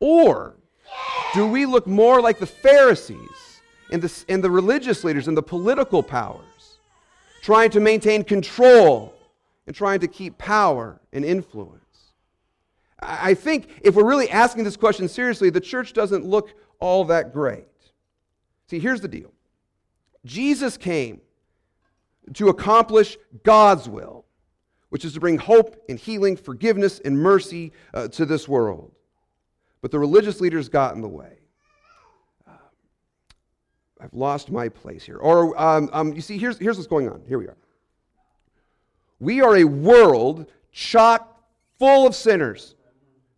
Or 0.00 0.56
do 1.34 1.46
we 1.46 1.66
look 1.66 1.86
more 1.86 2.20
like 2.20 2.38
the 2.38 2.46
Pharisees 2.46 3.60
and 3.92 4.02
the, 4.02 4.24
and 4.28 4.42
the 4.42 4.50
religious 4.50 5.04
leaders 5.04 5.28
and 5.28 5.36
the 5.36 5.42
political 5.42 6.02
powers, 6.02 6.78
trying 7.42 7.70
to 7.70 7.80
maintain 7.80 8.24
control 8.24 9.14
and 9.66 9.74
trying 9.74 10.00
to 10.00 10.08
keep 10.08 10.38
power 10.38 11.00
and 11.12 11.24
influence? 11.24 11.80
I 13.00 13.34
think 13.34 13.68
if 13.82 13.94
we're 13.94 14.08
really 14.08 14.30
asking 14.30 14.64
this 14.64 14.76
question 14.76 15.08
seriously, 15.08 15.50
the 15.50 15.60
church 15.60 15.92
doesn't 15.92 16.24
look 16.24 16.50
all 16.80 17.04
that 17.06 17.32
great. 17.32 17.64
See, 18.66 18.78
here's 18.78 19.00
the 19.00 19.08
deal 19.08 19.32
Jesus 20.24 20.76
came 20.76 21.20
to 22.34 22.48
accomplish 22.48 23.16
God's 23.42 23.88
will, 23.88 24.26
which 24.90 25.04
is 25.04 25.14
to 25.14 25.20
bring 25.20 25.38
hope 25.38 25.82
and 25.88 25.98
healing, 25.98 26.36
forgiveness 26.36 27.00
and 27.04 27.18
mercy 27.18 27.72
uh, 27.94 28.08
to 28.08 28.26
this 28.26 28.46
world. 28.46 28.92
But 29.82 29.90
the 29.90 29.98
religious 29.98 30.40
leaders 30.40 30.68
got 30.68 30.94
in 30.94 31.00
the 31.00 31.08
way. 31.08 31.38
Uh, 32.46 32.52
I've 34.00 34.12
lost 34.12 34.50
my 34.50 34.68
place 34.68 35.04
here. 35.04 35.16
Or, 35.16 35.58
um, 35.60 35.88
um, 35.92 36.12
you 36.12 36.20
see, 36.20 36.38
here's, 36.38 36.58
here's 36.58 36.76
what's 36.76 36.88
going 36.88 37.08
on. 37.08 37.22
Here 37.26 37.38
we 37.38 37.46
are. 37.46 37.56
We 39.18 39.40
are 39.40 39.56
a 39.56 39.64
world 39.64 40.46
chock 40.72 41.42
full 41.78 42.06
of 42.06 42.14
sinners. 42.14 42.74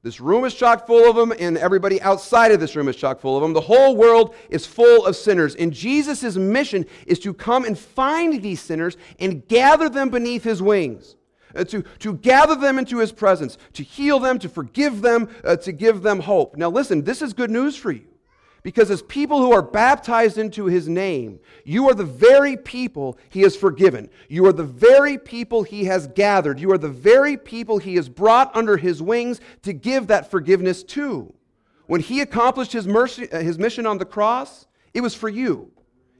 This 0.02 0.20
room 0.20 0.44
is 0.44 0.54
chock 0.54 0.84
full 0.84 1.08
of 1.08 1.14
them, 1.14 1.32
and 1.38 1.56
everybody 1.56 2.02
outside 2.02 2.50
of 2.50 2.58
this 2.58 2.75
room 2.75 2.88
is 2.88 2.96
chock 2.96 3.20
full 3.20 3.37
of 3.37 3.42
them. 3.42 3.52
The 3.52 3.61
whole 3.61 3.94
world 3.94 4.34
is 4.50 4.66
full 4.66 5.06
of 5.06 5.14
sinners. 5.14 5.54
And 5.54 5.72
Jesus' 5.72 6.34
mission 6.34 6.87
is 7.06 7.20
to 7.20 7.32
come 7.32 7.64
and 7.64 7.78
find 7.78 8.42
these 8.42 8.61
sinners 8.61 8.96
and 9.20 9.46
gather 9.46 9.88
them 9.88 10.11
beneath 10.11 10.42
his 10.42 10.61
wings 10.61 11.14
uh, 11.54 11.64
to, 11.64 11.82
to 11.99 12.14
gather 12.14 12.54
them 12.54 12.78
into 12.78 12.99
his 12.99 13.12
presence, 13.12 13.59
to 13.75 13.82
heal 13.82 14.18
them, 14.18 14.38
to 14.38 14.49
forgive 14.49 15.02
them, 15.02 15.28
uh, 15.44 15.56
to 15.56 15.73
give 15.73 16.02
them 16.02 16.21
hope. 16.21 16.56
Now, 16.56 16.71
listen, 16.71 17.04
this 17.04 17.23
is 17.23 17.32
good 17.32 17.50
news 17.50 17.76
for 17.76 17.92
you. 17.92 18.06
Because 18.62 18.92
as 18.92 19.02
people 19.02 19.38
who 19.38 19.52
are 19.52 19.62
baptized 19.62 20.38
into 20.38 20.66
his 20.66 20.88
name, 20.88 21.40
you 21.64 21.88
are 21.88 21.94
the 21.94 22.04
very 22.04 22.56
people 22.56 23.18
he 23.28 23.40
has 23.40 23.56
forgiven. 23.56 24.09
You 24.28 24.47
are 24.47 24.52
the 24.52 24.62
very 24.62 25.18
people 25.18 25.64
he 25.64 25.85
has 25.87 26.06
gathered. 26.06 26.61
You 26.61 26.71
are 26.71 26.78
the 26.78 26.88
very 26.88 27.37
people 27.37 27.78
he 27.78 27.97
has 27.97 28.09
brought 28.09 28.54
under 28.54 28.76
his 28.76 29.02
wings 29.02 29.40
to 29.62 29.73
give 29.73 30.06
that 30.06 30.30
forgiveness 30.30 30.85
to. 30.85 31.35
When 31.87 32.00
he 32.00 32.21
accomplished 32.21 32.73
his, 32.73 32.87
mercy, 32.87 33.30
uh, 33.32 33.40
his 33.40 33.59
mission 33.59 33.85
on 33.85 33.99
the 33.99 34.04
cross, 34.04 34.66
it 34.94 35.00
was 35.00 35.14
for 35.14 35.28
you. 35.28 35.73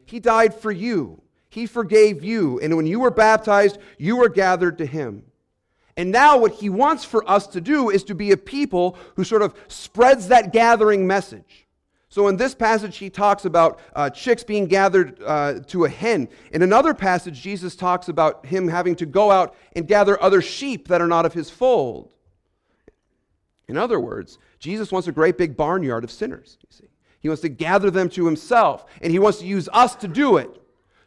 He 0.05 0.19
died 0.19 0.53
for 0.53 0.73
you. 0.73 1.23
He 1.53 1.67
forgave 1.67 2.25
you. 2.25 2.59
And 2.61 2.79
when 2.79 2.87
you 2.87 2.99
were 2.99 3.11
baptized, 3.11 3.77
you 3.99 4.17
were 4.17 4.31
gathered 4.31 4.79
to 4.79 4.87
Him. 4.87 5.25
And 5.99 6.11
now, 6.11 6.39
what 6.39 6.53
He 6.53 6.71
wants 6.71 7.05
for 7.05 7.29
us 7.29 7.47
to 7.49 7.61
do 7.61 7.91
is 7.91 8.05
to 8.05 8.15
be 8.15 8.31
a 8.31 8.39
people 8.39 8.97
who 9.17 9.23
sort 9.23 9.43
of 9.43 9.55
spreads 9.69 10.29
that 10.29 10.55
gathering 10.55 11.07
message. 11.07 11.67
So, 12.09 12.29
in 12.29 12.39
this 12.39 12.55
passage, 12.55 12.97
he 12.97 13.11
talks 13.11 13.45
about 13.45 13.81
uh, 13.95 14.09
chicks 14.09 14.43
being 14.43 14.67
gathered 14.67 15.23
uh, 15.23 15.61
to 15.67 15.85
a 15.85 15.91
hen. 15.91 16.31
In 16.53 16.63
another 16.63 16.95
passage, 16.95 17.43
Jesus 17.43 17.77
talks 17.77 18.09
about 18.09 18.47
him 18.47 18.67
having 18.67 18.97
to 18.97 19.05
go 19.05 19.31
out 19.31 19.55
and 19.77 19.87
gather 19.87 20.23
other 20.23 20.41
sheep 20.41 20.89
that 20.89 21.03
are 21.03 21.07
not 21.07 21.27
of 21.27 21.35
his 21.35 21.51
fold. 21.51 22.09
In 23.69 23.77
other 23.77 24.01
words, 24.01 24.39
Jesus 24.59 24.91
wants 24.91 25.07
a 25.07 25.13
great 25.13 25.37
big 25.37 25.55
barnyard 25.55 26.03
of 26.03 26.11
sinners, 26.11 26.57
you 26.63 26.69
see. 26.71 26.89
He 27.21 27.29
wants 27.29 27.43
to 27.43 27.51
gather 27.51 27.91
them 27.91 28.09
to 28.11 28.25
himself, 28.25 28.87
and 29.03 29.13
he 29.13 29.19
wants 29.19 29.41
to 29.41 29.47
use 29.47 29.69
us 29.75 29.95
to 29.97 30.09
do 30.09 30.39
it. 30.39 30.62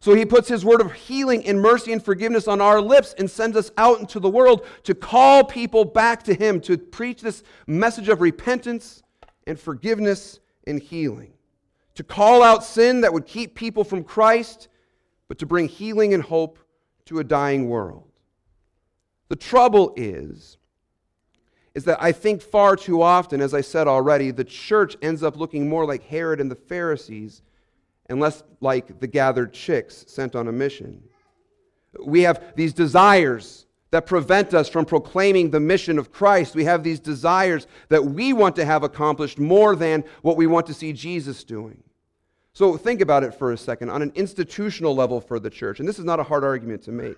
So 0.06 0.14
he 0.14 0.24
puts 0.24 0.48
his 0.48 0.64
word 0.64 0.82
of 0.82 0.94
healing 0.94 1.48
and 1.48 1.60
mercy 1.60 1.92
and 1.92 2.06
forgiveness 2.06 2.48
on 2.48 2.62
our 2.62 2.80
lips 2.80 3.16
and 3.18 3.28
sends 3.28 3.58
us 3.58 3.72
out 3.76 4.00
into 4.00 4.20
the 4.20 4.30
world 4.30 4.64
to 4.84 4.94
call 4.94 5.44
people 5.44 5.84
back 5.84 6.22
to 6.26 6.36
him, 6.36 6.62
to 6.62 6.78
preach 6.78 7.24
this 7.24 7.42
message 7.66 8.08
of 8.08 8.22
repentance 8.22 9.02
and 9.48 9.60
forgiveness 9.60 10.40
and 10.68 10.80
healing. 10.80 11.34
To 11.96 12.04
call 12.04 12.44
out 12.44 12.64
sin 12.64 13.02
that 13.02 13.14
would 13.14 13.26
keep 13.26 13.56
people 13.56 13.84
from 13.84 14.04
Christ, 14.04 14.68
but 15.28 15.40
to 15.40 15.48
bring 15.48 15.68
healing 15.68 16.14
and 16.14 16.22
hope 16.22 16.60
to 17.06 17.18
a 17.18 17.24
dying 17.24 17.68
world. 17.68 18.08
The 19.30 19.36
trouble 19.36 19.92
is, 19.96 20.60
is 21.74 21.84
that 21.86 21.98
I 22.00 22.12
think 22.12 22.44
far 22.44 22.76
too 22.76 23.02
often, 23.02 23.42
as 23.42 23.56
I 23.56 23.62
said 23.62 23.88
already, 23.88 24.30
the 24.30 24.44
church 24.44 24.98
ends 25.02 25.24
up 25.24 25.36
looking 25.36 25.68
more 25.68 25.88
like 25.88 26.04
Herod 26.04 26.40
and 26.40 26.52
the 26.52 26.56
Pharisees 26.56 27.42
and 28.08 28.20
less 28.20 28.44
like 28.62 29.00
the 29.00 29.08
gathered 29.08 29.54
chicks 29.54 30.06
sent 30.08 30.36
on 30.36 30.48
a 30.48 30.52
mission. 30.52 31.02
We 32.04 32.22
have 32.22 32.56
these 32.56 32.74
desires 32.74 33.66
that 33.92 34.06
prevent 34.06 34.54
us 34.54 34.68
from 34.68 34.86
proclaiming 34.86 35.52
the 35.52 35.60
mission 35.60 35.98
of 35.98 36.12
Christ. 36.12 36.56
We 36.56 36.66
have 36.66 36.84
these 36.84 37.00
desires 37.00 37.68
that 37.90 38.04
we 38.04 38.34
want 38.34 38.56
to 38.58 38.66
have 38.66 38.84
accomplished 38.84 39.40
more 39.40 39.76
than 39.76 40.04
what 40.22 40.38
we 40.38 40.48
want 40.48 40.66
to 40.68 40.74
see 40.74 40.92
Jesus 40.92 41.44
doing. 41.44 41.82
So 42.54 42.78
think 42.78 43.02
about 43.02 43.24
it 43.24 43.34
for 43.34 43.52
a 43.52 43.58
second 43.58 43.90
on 43.90 44.02
an 44.02 44.12
institutional 44.16 44.96
level 44.96 45.22
for 45.22 45.40
the 45.40 45.50
church. 45.50 45.80
And 45.80 45.88
this 45.88 46.00
is 46.00 46.06
not 46.06 46.20
a 46.20 46.24
hard 46.24 46.44
argument 46.44 46.84
to 46.84 46.92
make. 46.92 47.18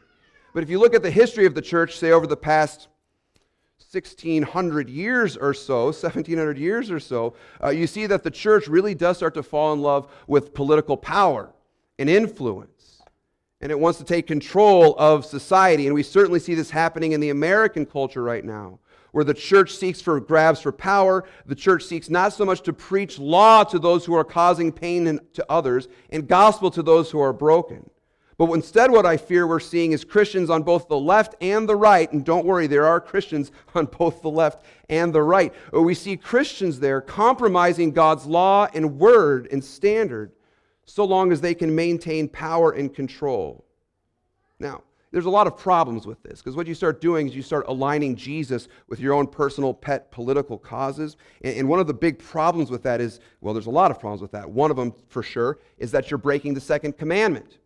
But 0.54 0.64
if 0.64 0.70
you 0.70 0.80
look 0.80 0.96
at 0.96 1.04
the 1.04 1.12
history 1.12 1.46
of 1.46 1.54
the 1.54 1.62
church, 1.62 1.98
say 1.98 2.12
over 2.12 2.26
the 2.28 2.38
past 2.38 2.88
1600 4.06 4.90
years 4.90 5.38
or 5.38 5.54
so, 5.54 5.86
1700 5.86 6.58
years 6.58 6.92
or 6.92 7.00
so, 7.00 7.34
uh, 7.64 7.70
you 7.70 7.88
see 7.88 8.06
that 8.08 8.24
the 8.24 8.32
church 8.32 8.68
really 8.68 8.96
does 8.96 9.18
start 9.18 9.34
to 9.34 9.44
fall 9.44 9.74
in 9.74 9.82
love 9.82 10.12
with 10.28 10.54
political 10.54 10.98
power 10.98 11.54
and 12.00 12.10
influence. 12.10 13.02
And 13.62 13.72
it 13.72 13.80
wants 13.80 13.98
to 14.00 14.06
take 14.06 14.28
control 14.28 14.96
of 14.98 15.26
society. 15.26 15.88
And 15.88 15.96
we 15.96 16.04
certainly 16.04 16.40
see 16.40 16.54
this 16.54 16.70
happening 16.70 17.14
in 17.14 17.20
the 17.20 17.32
American 17.32 17.86
culture 17.86 18.22
right 18.22 18.46
now, 18.46 18.80
where 19.12 19.24
the 19.24 19.34
church 19.34 19.74
seeks 19.74 20.00
for 20.00 20.20
grabs 20.20 20.62
for 20.62 20.72
power. 20.72 21.24
The 21.48 21.56
church 21.56 21.84
seeks 21.84 22.10
not 22.10 22.34
so 22.34 22.46
much 22.46 22.62
to 22.62 22.74
preach 22.74 23.18
law 23.18 23.64
to 23.64 23.80
those 23.80 24.06
who 24.06 24.14
are 24.14 24.24
causing 24.24 24.72
pain 24.72 25.20
to 25.34 25.46
others 25.50 25.88
and 26.12 26.28
gospel 26.28 26.70
to 26.72 26.84
those 26.84 27.10
who 27.10 27.20
are 27.20 27.34
broken. 27.34 27.90
But 28.38 28.52
instead, 28.52 28.92
what 28.92 29.08
I 29.08 29.18
fear 29.18 29.48
we're 29.48 29.60
seeing 29.60 29.94
is 29.94 30.06
Christians 30.06 30.52
on 30.52 30.62
both 30.62 30.88
the 30.88 31.00
left 31.00 31.34
and 31.42 31.68
the 31.68 31.76
right, 31.76 32.12
and 32.12 32.24
don't 32.24 32.46
worry, 32.46 32.68
there 32.68 32.86
are 32.86 33.02
Christians 33.02 33.52
on 33.76 33.86
both 33.86 34.22
the 34.22 34.30
left 34.30 34.64
and 34.90 35.12
the 35.14 35.24
right. 35.24 35.54
But 35.72 35.82
we 35.82 35.96
see 35.96 36.18
Christians 36.18 36.80
there 36.80 37.02
compromising 37.02 37.92
God's 37.92 38.28
law 38.28 38.68
and 38.74 39.00
word 39.00 39.48
and 39.52 39.64
standard 39.64 40.34
so 40.86 41.04
long 41.04 41.32
as 41.32 41.42
they 41.42 41.56
can 41.56 41.74
maintain 41.74 42.30
power 42.30 42.72
and 42.72 42.94
control. 42.94 43.66
Now, 44.60 44.84
there's 45.12 45.26
a 45.26 45.32
lot 45.32 45.48
of 45.48 45.58
problems 45.58 46.06
with 46.06 46.22
this 46.22 46.40
because 46.40 46.56
what 46.56 46.68
you 46.68 46.76
start 46.76 47.02
doing 47.02 47.28
is 47.28 47.36
you 47.36 47.42
start 47.42 47.66
aligning 47.68 48.16
Jesus 48.16 48.68
with 48.88 49.00
your 49.00 49.14
own 49.14 49.26
personal 49.26 49.74
pet 49.74 50.12
political 50.12 50.60
causes. 50.60 51.18
And, 51.42 51.68
one 51.68 51.80
of 51.80 51.88
the 51.88 51.94
big 51.94 52.20
problems 52.20 52.70
with 52.70 52.84
that 52.84 53.02
is 53.02 53.20
well, 53.42 53.54
there's 53.54 53.66
a 53.66 53.72
lot 53.72 53.90
of 53.90 54.00
problems 54.00 54.22
with 54.22 54.32
that. 54.34 54.48
One 54.50 54.70
of 54.70 54.78
them, 54.78 54.94
for 55.08 55.24
sure, 55.24 55.60
is 55.80 55.92
that 55.92 56.12
you're 56.12 56.18
breaking 56.20 56.54
the 56.54 56.62
second 56.62 56.98
commandment 56.98 57.58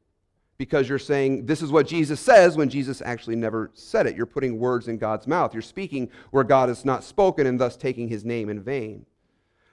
because 0.61 0.87
you're 0.87 0.99
saying 0.99 1.43
this 1.47 1.63
is 1.63 1.71
what 1.71 1.87
Jesus 1.87 2.19
says 2.19 2.55
when 2.55 2.69
Jesus 2.69 3.01
actually 3.03 3.35
never 3.35 3.71
said 3.73 4.05
it. 4.05 4.15
You're 4.15 4.27
putting 4.27 4.59
words 4.59 4.87
in 4.87 4.99
God's 4.99 5.25
mouth. 5.25 5.55
You're 5.55 5.63
speaking 5.63 6.07
where 6.29 6.43
God 6.43 6.69
has 6.69 6.85
not 6.85 7.03
spoken 7.03 7.47
and 7.47 7.59
thus 7.59 7.75
taking 7.75 8.07
his 8.07 8.23
name 8.23 8.47
in 8.47 8.61
vain. 8.61 9.07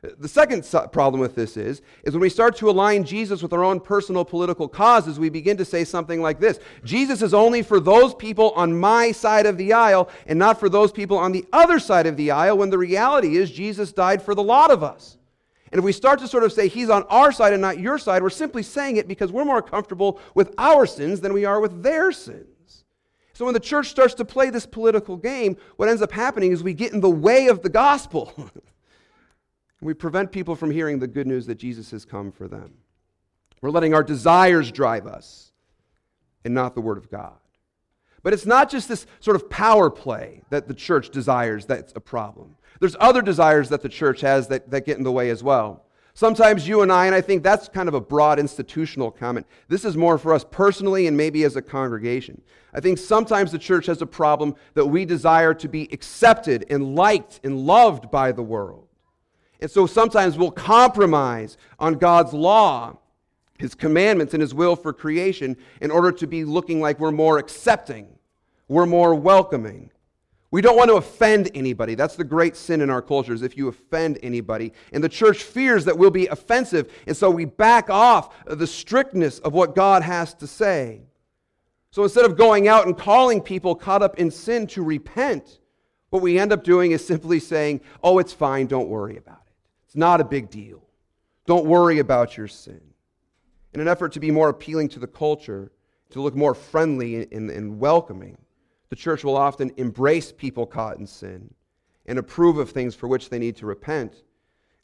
The 0.01 0.29
second 0.29 0.67
problem 0.91 1.21
with 1.21 1.35
this 1.35 1.59
is, 1.59 1.83
is 2.05 2.15
when 2.15 2.23
we 2.23 2.31
start 2.31 2.57
to 2.57 2.71
align 2.71 3.05
Jesus 3.05 3.43
with 3.43 3.53
our 3.53 3.65
own 3.65 3.81
personal 3.81 4.25
political 4.25 4.67
causes, 4.67 5.19
we 5.19 5.29
begin 5.29 5.59
to 5.59 5.65
say 5.67 5.85
something 5.85 6.23
like 6.23 6.41
this 6.41 6.59
Jesus 6.85 7.21
is 7.21 7.35
only 7.35 7.61
for 7.61 7.81
those 7.81 8.15
people 8.15 8.53
on 8.53 8.81
my 8.81 9.13
side 9.13 9.45
of 9.45 9.59
the 9.59 9.75
aisle 9.75 10.09
and 10.27 10.39
not 10.39 10.59
for 10.59 10.71
those 10.71 10.91
people 10.91 11.19
on 11.19 11.33
the 11.33 11.45
other 11.53 11.79
side 11.79 12.07
of 12.07 12.17
the 12.17 12.31
aisle, 12.31 12.57
when 12.57 12.71
the 12.71 12.79
reality 12.79 13.37
is 13.37 13.51
Jesus 13.51 13.93
died 13.93 14.23
for 14.23 14.35
the 14.35 14.43
lot 14.43 14.71
of 14.71 14.83
us. 14.83 15.18
And 15.71 15.79
if 15.79 15.85
we 15.85 15.93
start 15.93 16.19
to 16.21 16.29
sort 16.29 16.45
of 16.45 16.53
say 16.53 16.69
he's 16.69 16.91
on 16.91 17.05
our 17.05 17.33
side 17.33 17.53
and 17.53 17.63
not 17.63 17.79
your 17.79 17.99
side, 17.99 18.23
we're 18.23 18.31
simply 18.31 18.63
saying 18.63 18.97
it 18.97 19.09
because 19.09 19.31
we're 19.31 19.45
more 19.45 19.63
comfortable 19.63 20.21
with 20.35 20.55
our 20.59 20.87
sins 20.87 21.21
than 21.21 21.33
we 21.33 21.45
are 21.45 21.61
with 21.61 21.83
their 21.83 22.13
sins. 22.13 22.85
So 23.35 23.45
when 23.45 23.55
the 23.55 23.61
church 23.61 23.89
starts 23.89 24.15
to 24.15 24.25
play 24.25 24.51
this 24.51 24.67
political 24.67 25.17
game, 25.17 25.57
what 25.77 25.89
ends 25.89 26.03
up 26.03 26.11
happening 26.11 26.51
is 26.51 26.63
we 26.63 26.75
get 26.75 26.93
in 26.93 27.01
the 27.01 27.11
way 27.11 27.47
of 27.47 27.63
the 27.63 27.69
gospel. 27.69 28.33
we 29.81 29.95
prevent 29.95 30.33
people 30.33 30.57
from 30.57 30.71
hearing 30.71 30.99
the 30.99 31.07
good 31.07 31.27
news 31.27 31.47
that 31.47 31.55
Jesus 31.55 31.91
has 31.93 32.05
come 32.05 32.33
for 32.33 32.49
them. 32.49 32.75
We're 33.61 33.71
letting 33.71 33.95
our 33.95 34.03
desires 34.03 34.73
drive 34.73 35.07
us 35.07 35.53
and 36.45 36.55
not 36.55 36.75
the 36.75 36.81
Word 36.81 36.99
of 36.99 37.11
God. 37.11 37.39
But 38.23 38.33
it's 38.33 38.47
not 38.47 38.71
just 38.71 38.89
this 38.89 39.07
sort 39.21 39.37
of 39.37 39.49
power 39.49 39.91
play 39.91 40.43
that 40.51 40.69
the 40.69 40.75
church 40.75 41.11
desires 41.11 41.67
that's 41.67 41.93
a 41.95 42.01
problem. 42.01 42.57
There's 42.81 42.97
other 43.01 43.23
desires 43.23 43.69
that 43.71 43.83
the 43.83 43.89
church 43.89 44.21
has 44.21 44.49
that, 44.49 44.71
that 44.71 44.87
get 44.87 44.99
in 44.99 45.05
the 45.05 45.13
way 45.13 45.31
as 45.31 45.43
well. 45.43 45.85
Sometimes 46.15 46.67
you 46.67 46.83
and 46.83 46.91
I, 46.91 47.07
and 47.07 47.15
I 47.15 47.21
think 47.21 47.45
that's 47.45 47.69
kind 47.69 47.89
of 47.89 47.95
a 47.95 48.01
broad 48.01 48.41
institutional 48.41 49.13
comment. 49.13 49.47
This 49.69 49.85
is 49.85 49.97
more 49.97 50.19
for 50.19 50.35
us 50.35 50.45
personally 50.51 51.07
and 51.07 51.17
maybe 51.17 51.45
as 51.45 51.55
a 51.55 51.63
congregation. 51.63 52.43
I 52.75 52.81
think 52.81 52.99
sometimes 52.99 53.53
the 53.53 53.59
church 53.59 53.87
has 53.87 54.03
a 54.03 54.07
problem 54.07 54.57
that 54.75 54.87
we 54.87 55.05
desire 55.05 55.55
to 55.55 55.69
be 55.69 55.89
accepted 55.93 56.67
and 56.71 56.97
liked 56.97 57.39
and 57.45 57.61
loved 57.61 58.11
by 58.11 58.33
the 58.33 58.43
world. 58.43 58.89
And 59.61 59.71
so 59.71 59.87
sometimes 59.87 60.37
we'll 60.37 60.51
compromise 60.51 61.57
on 61.79 61.95
God's 61.95 62.33
law, 62.33 62.99
His 63.59 63.75
commandments, 63.75 64.33
and 64.33 64.41
His 64.41 64.55
will 64.55 64.75
for 64.75 64.93
creation 64.93 65.57
in 65.81 65.91
order 65.91 66.11
to 66.13 66.27
be 66.27 66.45
looking 66.45 66.81
like 66.81 66.99
we're 66.99 67.11
more 67.11 67.39
accepting, 67.39 68.09
we're 68.69 68.87
more 68.87 69.15
welcoming, 69.15 69.91
we 70.51 70.63
don't 70.63 70.77
want 70.77 70.89
to 70.89 70.97
offend 70.97 71.51
anybody. 71.55 71.95
That's 71.95 72.17
the 72.17 72.25
great 72.25 72.57
sin 72.57 72.81
in 72.81 72.89
our 72.89 73.03
culture 73.03 73.35
is 73.35 73.43
if 73.43 73.57
you 73.57 73.69
offend 73.69 74.19
anybody. 74.23 74.73
And 74.93 75.05
the 75.05 75.09
church 75.09 75.43
fears 75.43 75.85
that 75.85 75.99
we'll 75.99 76.11
be 76.11 76.27
offensive, 76.27 76.91
and 77.07 77.15
so 77.15 77.31
we 77.31 77.45
back 77.45 77.91
off 77.91 78.35
the 78.47 78.67
strictness 78.67 79.41
of 79.41 79.53
what 79.53 79.75
God 79.75 80.03
has 80.03 80.33
to 80.35 80.47
say. 80.47 81.03
So 81.91 82.03
instead 82.03 82.25
of 82.25 82.37
going 82.37 82.67
out 82.67 82.87
and 82.87 82.97
calling 82.97 83.43
people 83.43 83.75
caught 83.75 84.03
up 84.03 84.19
in 84.19 84.31
sin 84.31 84.67
to 84.69 84.83
repent, 84.83 85.59
what 86.11 86.23
we 86.23 86.39
end 86.39 86.53
up 86.53 86.65
doing 86.65 86.93
is 86.93 87.07
simply 87.07 87.41
saying, 87.41 87.83
"Oh, 88.03 88.19
it's 88.19 88.33
fine, 88.33 88.67
don't 88.67 88.89
worry 88.89 89.19
about 89.19 89.43
it. 89.47 89.53
It's 89.87 89.97
not 89.97 90.21
a 90.21 90.25
big 90.25 90.49
deal. 90.49 90.83
Don't 91.45 91.67
worry 91.67 91.99
about 91.99 92.39
your 92.39 92.49
sin." 92.49 92.88
In 93.75 93.81
an 93.81 93.89
effort 93.89 94.13
to 94.13 94.21
be 94.21 94.31
more 94.31 94.49
appealing 94.49 94.89
to 94.91 94.99
the 94.99 95.07
culture, 95.07 95.71
to 96.11 96.23
look 96.23 96.35
more 96.35 96.55
friendly 96.55 97.29
and, 97.31 97.51
and 97.51 97.79
welcoming, 97.79 98.39
the 98.89 98.97
church 98.97 99.25
will 99.25 99.37
often 99.37 99.71
embrace 99.77 100.33
people 100.33 100.67
caught 100.67 100.99
in 100.99 101.07
sin 101.07 101.53
and 102.07 102.19
approve 102.19 102.59
of 102.59 102.71
things 102.71 102.95
for 102.95 103.07
which 103.07 103.29
they 103.29 103.39
need 103.39 103.57
to 103.57 103.67
repent. 103.67 104.23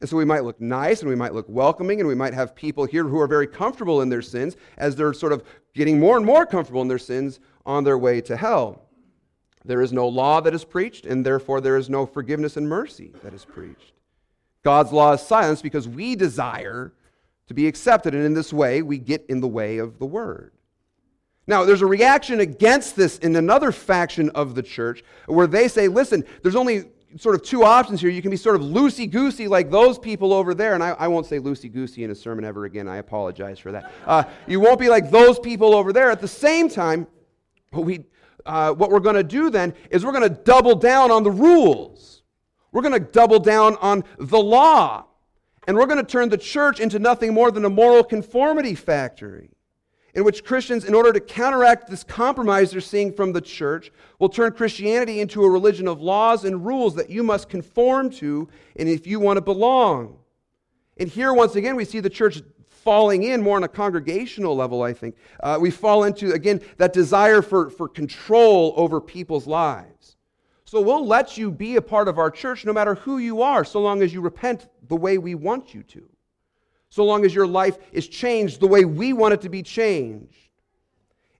And 0.01 0.11
so 0.11 0.19
we 0.19 0.27
might 0.27 0.45
look 0.45 0.61
nice 0.61 1.01
and 1.01 1.09
we 1.09 1.17
might 1.17 1.33
look 1.33 1.49
welcoming 1.49 1.99
and 2.01 2.07
we 2.07 2.15
might 2.15 2.35
have 2.35 2.55
people 2.55 2.85
here 2.85 3.05
who 3.05 3.19
are 3.19 3.27
very 3.27 3.47
comfortable 3.47 4.03
in 4.03 4.11
their 4.11 4.21
sins 4.21 4.57
as 4.77 4.95
they're 4.95 5.15
sort 5.15 5.33
of 5.33 5.43
getting 5.73 5.99
more 5.99 6.19
and 6.19 6.27
more 6.27 6.45
comfortable 6.45 6.83
in 6.83 6.89
their 6.89 6.99
sins 6.99 7.41
on 7.65 7.85
their 7.85 7.97
way 7.97 8.21
to 8.21 8.37
hell. 8.37 8.83
There 9.65 9.81
is 9.81 9.95
no 9.95 10.07
law 10.07 10.43
that 10.43 10.53
is 10.53 10.63
preached, 10.63 11.07
and 11.07 11.25
therefore 11.25 11.63
there 11.63 11.79
is 11.79 11.89
no 11.89 12.05
forgiveness 12.05 12.59
and 12.59 12.69
mercy 12.69 13.13
that 13.23 13.33
is 13.33 13.47
preached. 13.47 13.93
God's 14.63 14.93
law 14.93 15.13
is 15.15 15.23
silenced 15.23 15.63
because 15.63 15.89
we 15.89 16.15
desire 16.15 16.93
to 17.49 17.55
be 17.55 17.67
accepted, 17.67 18.15
and 18.15 18.25
in 18.25 18.35
this 18.35 18.53
way 18.53 18.83
we 18.83 18.99
get 18.99 19.25
in 19.29 19.41
the 19.41 19.49
way 19.49 19.79
of 19.79 19.99
the 19.99 20.07
word. 20.07 20.53
Now, 21.47 21.65
there's 21.65 21.83
a 21.83 21.87
reaction 21.87 22.41
against 22.41 22.97
this 22.97 23.19
in 23.19 23.37
another 23.37 23.71
faction 23.71 24.31
of 24.31 24.55
the 24.55 24.63
church 24.63 25.05
where 25.27 25.47
they 25.47 25.69
say, 25.69 25.89
listen, 25.89 26.25
there's 26.43 26.57
only 26.57 26.85
sort 27.19 27.35
of 27.35 27.43
two 27.43 27.65
options 27.65 28.01
here. 28.01 28.11
You 28.11 28.23
can 28.23 28.31
be 28.31 28.37
sort 28.37 28.57
of 28.57 28.63
loosey 28.63 29.11
goosey 29.11 29.47
like 29.47 29.71
those 29.71 29.99
people 29.99 30.33
over 30.33 30.55
there. 30.55 30.75
And 30.75 30.83
I, 30.83 30.91
I 30.91 31.09
won't 31.09 31.27
say 31.27 31.39
loosey 31.39 31.71
goosey 31.71 32.03
in 32.03 32.11
a 32.11 32.15
sermon 32.15 32.45
ever 32.45 32.65
again. 32.65 32.89
I 32.89 32.97
apologize 32.97 33.59
for 33.59 33.73
that. 33.73 33.93
Uh, 34.07 34.25
you 34.47 34.59
won't 34.59 34.81
be 34.81 34.89
like 34.89 35.11
those 35.11 35.39
people 35.39 35.75
over 35.75 35.93
there. 35.93 36.11
At 36.11 36.21
the 36.21 36.29
same 36.29 36.69
time, 36.69 37.07
what, 37.71 37.85
we, 37.85 38.07
uh, 38.47 38.73
what 38.73 38.91
we're 38.91 39.01
going 39.01 39.17
to 39.17 39.23
do 39.23 39.51
then 39.51 39.75
is 39.91 40.05
we're 40.05 40.13
going 40.13 40.29
to 40.29 40.43
double 40.43 40.75
down 40.75 41.11
on 41.11 41.23
the 41.23 41.31
rules, 41.31 42.23
we're 42.73 42.83
going 42.83 42.95
to 42.95 43.01
double 43.01 43.39
down 43.39 43.77
on 43.77 44.03
the 44.19 44.41
law. 44.41 45.05
And 45.67 45.77
we're 45.77 45.87
going 45.87 46.05
to 46.05 46.11
turn 46.11 46.29
the 46.29 46.39
church 46.39 46.81
into 46.81 46.99
nothing 46.99 47.33
more 47.33 47.51
than 47.51 47.65
a 47.65 47.71
moral 47.71 48.05
conformity 48.05 48.75
factory 48.75 49.51
in 50.15 50.25
which 50.25 50.45
Christians, 50.45 50.85
in 50.85 50.95
order 50.95 51.13
to 51.13 51.21
counteract 51.21 51.91
this 51.91 52.05
compromise 52.05 52.71
they're 52.71 52.81
seeing 52.81 53.13
from 53.13 53.33
the 53.33 53.41
church, 53.41 53.91
will 54.19 54.29
turn 54.29 54.53
Christianity 54.53 55.21
into 55.21 55.43
a 55.43 55.51
religion 55.51 55.89
of 55.89 56.01
laws 56.01 56.45
and 56.45 56.65
rules 56.65 56.95
that 56.95 57.11
you 57.11 57.23
must 57.23 57.49
conform 57.49 58.11
to, 58.11 58.49
and 58.77 58.89
if 58.89 59.07
you 59.07 59.19
want 59.19 59.39
to 59.39 59.41
belong. 59.41 60.19
And 60.97 61.09
here, 61.09 61.35
once 61.35 61.57
again, 61.57 61.75
we 61.75 61.85
see 61.85 61.99
the 61.99 62.11
church 62.11 62.43
falling 62.69 63.25
in 63.25 63.43
more 63.43 63.57
on 63.57 63.65
a 63.65 63.69
congregational 63.69 64.55
level, 64.55 64.83
I 64.83 64.93
think. 64.93 65.17
Uh, 65.43 65.59
we 65.61 65.71
fall 65.71 66.05
into, 66.05 66.33
again, 66.33 66.61
that 66.77 66.93
desire 66.93 67.43
for, 67.43 67.71
for 67.71 67.89
control 67.89 68.73
over 68.77 69.01
people's 69.01 69.49
lives. 69.49 70.17
So 70.65 70.81
we'll 70.81 71.07
let 71.07 71.37
you 71.37 71.51
be 71.51 71.77
a 71.77 71.83
part 71.83 72.09
of 72.09 72.19
our 72.19 72.31
church 72.31 72.65
no 72.65 72.73
matter 72.73 72.95
who 72.95 73.19
you 73.19 73.43
are, 73.43 73.65
so 73.65 73.81
long 73.81 74.03
as 74.03 74.13
you 74.13 74.21
repent 74.21 74.69
the 74.89 74.97
way 74.97 75.19
we 75.19 75.35
want 75.35 75.75
you 75.75 75.83
to 75.83 76.09
so 76.95 77.05
long 77.05 77.25
as 77.25 77.35
your 77.35 77.49
life 77.49 77.77
is 77.91 78.07
changed 78.07 78.61
the 78.61 78.69
way 78.69 78.85
we 78.85 79.13
want 79.13 79.35
it 79.35 79.41
to 79.41 79.49
be 79.49 79.65
changed. 79.65 80.49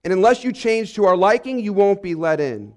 And 0.03 0.11
unless 0.11 0.43
you 0.43 0.51
change 0.51 0.95
to 0.95 1.05
our 1.05 1.15
liking, 1.15 1.61
you 1.61 1.71
won't 1.71 2.03
be 2.03 2.13
let 2.13 2.41
in. 2.41 2.73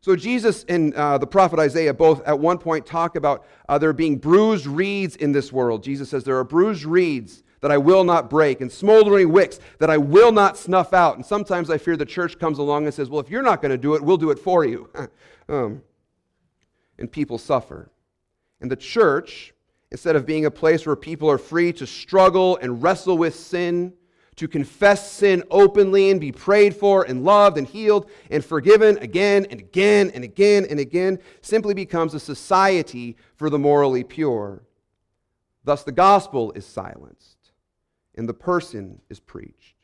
So, 0.00 0.14
Jesus 0.14 0.64
and 0.68 0.94
uh, 0.94 1.18
the 1.18 1.26
prophet 1.26 1.58
Isaiah 1.58 1.92
both 1.92 2.22
at 2.24 2.38
one 2.38 2.58
point 2.58 2.86
talk 2.86 3.16
about 3.16 3.44
uh, 3.68 3.78
there 3.78 3.92
being 3.92 4.16
bruised 4.16 4.64
reeds 4.64 5.16
in 5.16 5.32
this 5.32 5.52
world. 5.52 5.82
Jesus 5.82 6.08
says, 6.08 6.22
There 6.22 6.38
are 6.38 6.44
bruised 6.44 6.84
reeds 6.84 7.42
that 7.62 7.72
I 7.72 7.78
will 7.78 8.04
not 8.04 8.30
break, 8.30 8.60
and 8.60 8.70
smoldering 8.70 9.32
wicks 9.32 9.58
that 9.80 9.90
I 9.90 9.96
will 9.96 10.30
not 10.30 10.56
snuff 10.56 10.92
out. 10.92 11.16
And 11.16 11.26
sometimes 11.26 11.68
I 11.68 11.78
fear 11.78 11.96
the 11.96 12.06
church 12.06 12.38
comes 12.38 12.58
along 12.58 12.84
and 12.84 12.94
says, 12.94 13.10
Well, 13.10 13.20
if 13.20 13.28
you're 13.28 13.42
not 13.42 13.60
going 13.60 13.72
to 13.72 13.76
do 13.76 13.96
it, 13.96 14.02
we'll 14.02 14.18
do 14.18 14.30
it 14.30 14.38
for 14.38 14.64
you. 14.64 14.88
um, 15.48 15.82
and 16.96 17.10
people 17.10 17.38
suffer. 17.38 17.90
And 18.60 18.70
the 18.70 18.76
church, 18.76 19.52
instead 19.90 20.16
of 20.16 20.26
being 20.26 20.46
a 20.46 20.50
place 20.50 20.86
where 20.86 20.96
people 20.96 21.30
are 21.30 21.38
free 21.38 21.72
to 21.74 21.86
struggle 21.86 22.58
and 22.58 22.82
wrestle 22.82 23.16
with 23.16 23.34
sin, 23.34 23.92
to 24.36 24.46
confess 24.46 25.10
sin 25.10 25.42
openly 25.50 26.10
and 26.10 26.20
be 26.20 26.30
prayed 26.30 26.74
for 26.74 27.02
and 27.02 27.24
loved 27.24 27.58
and 27.58 27.66
healed 27.66 28.08
and 28.30 28.44
forgiven 28.44 28.96
again 28.98 29.44
and 29.50 29.58
again 29.58 30.10
and 30.14 30.22
again 30.22 30.64
and 30.70 30.78
again, 30.78 31.18
simply 31.40 31.74
becomes 31.74 32.14
a 32.14 32.20
society 32.20 33.16
for 33.34 33.50
the 33.50 33.58
morally 33.58 34.04
pure. 34.04 34.62
Thus, 35.64 35.82
the 35.82 35.92
gospel 35.92 36.52
is 36.52 36.64
silenced 36.64 37.52
and 38.14 38.28
the 38.28 38.34
person 38.34 39.00
is 39.10 39.18
preached. 39.18 39.74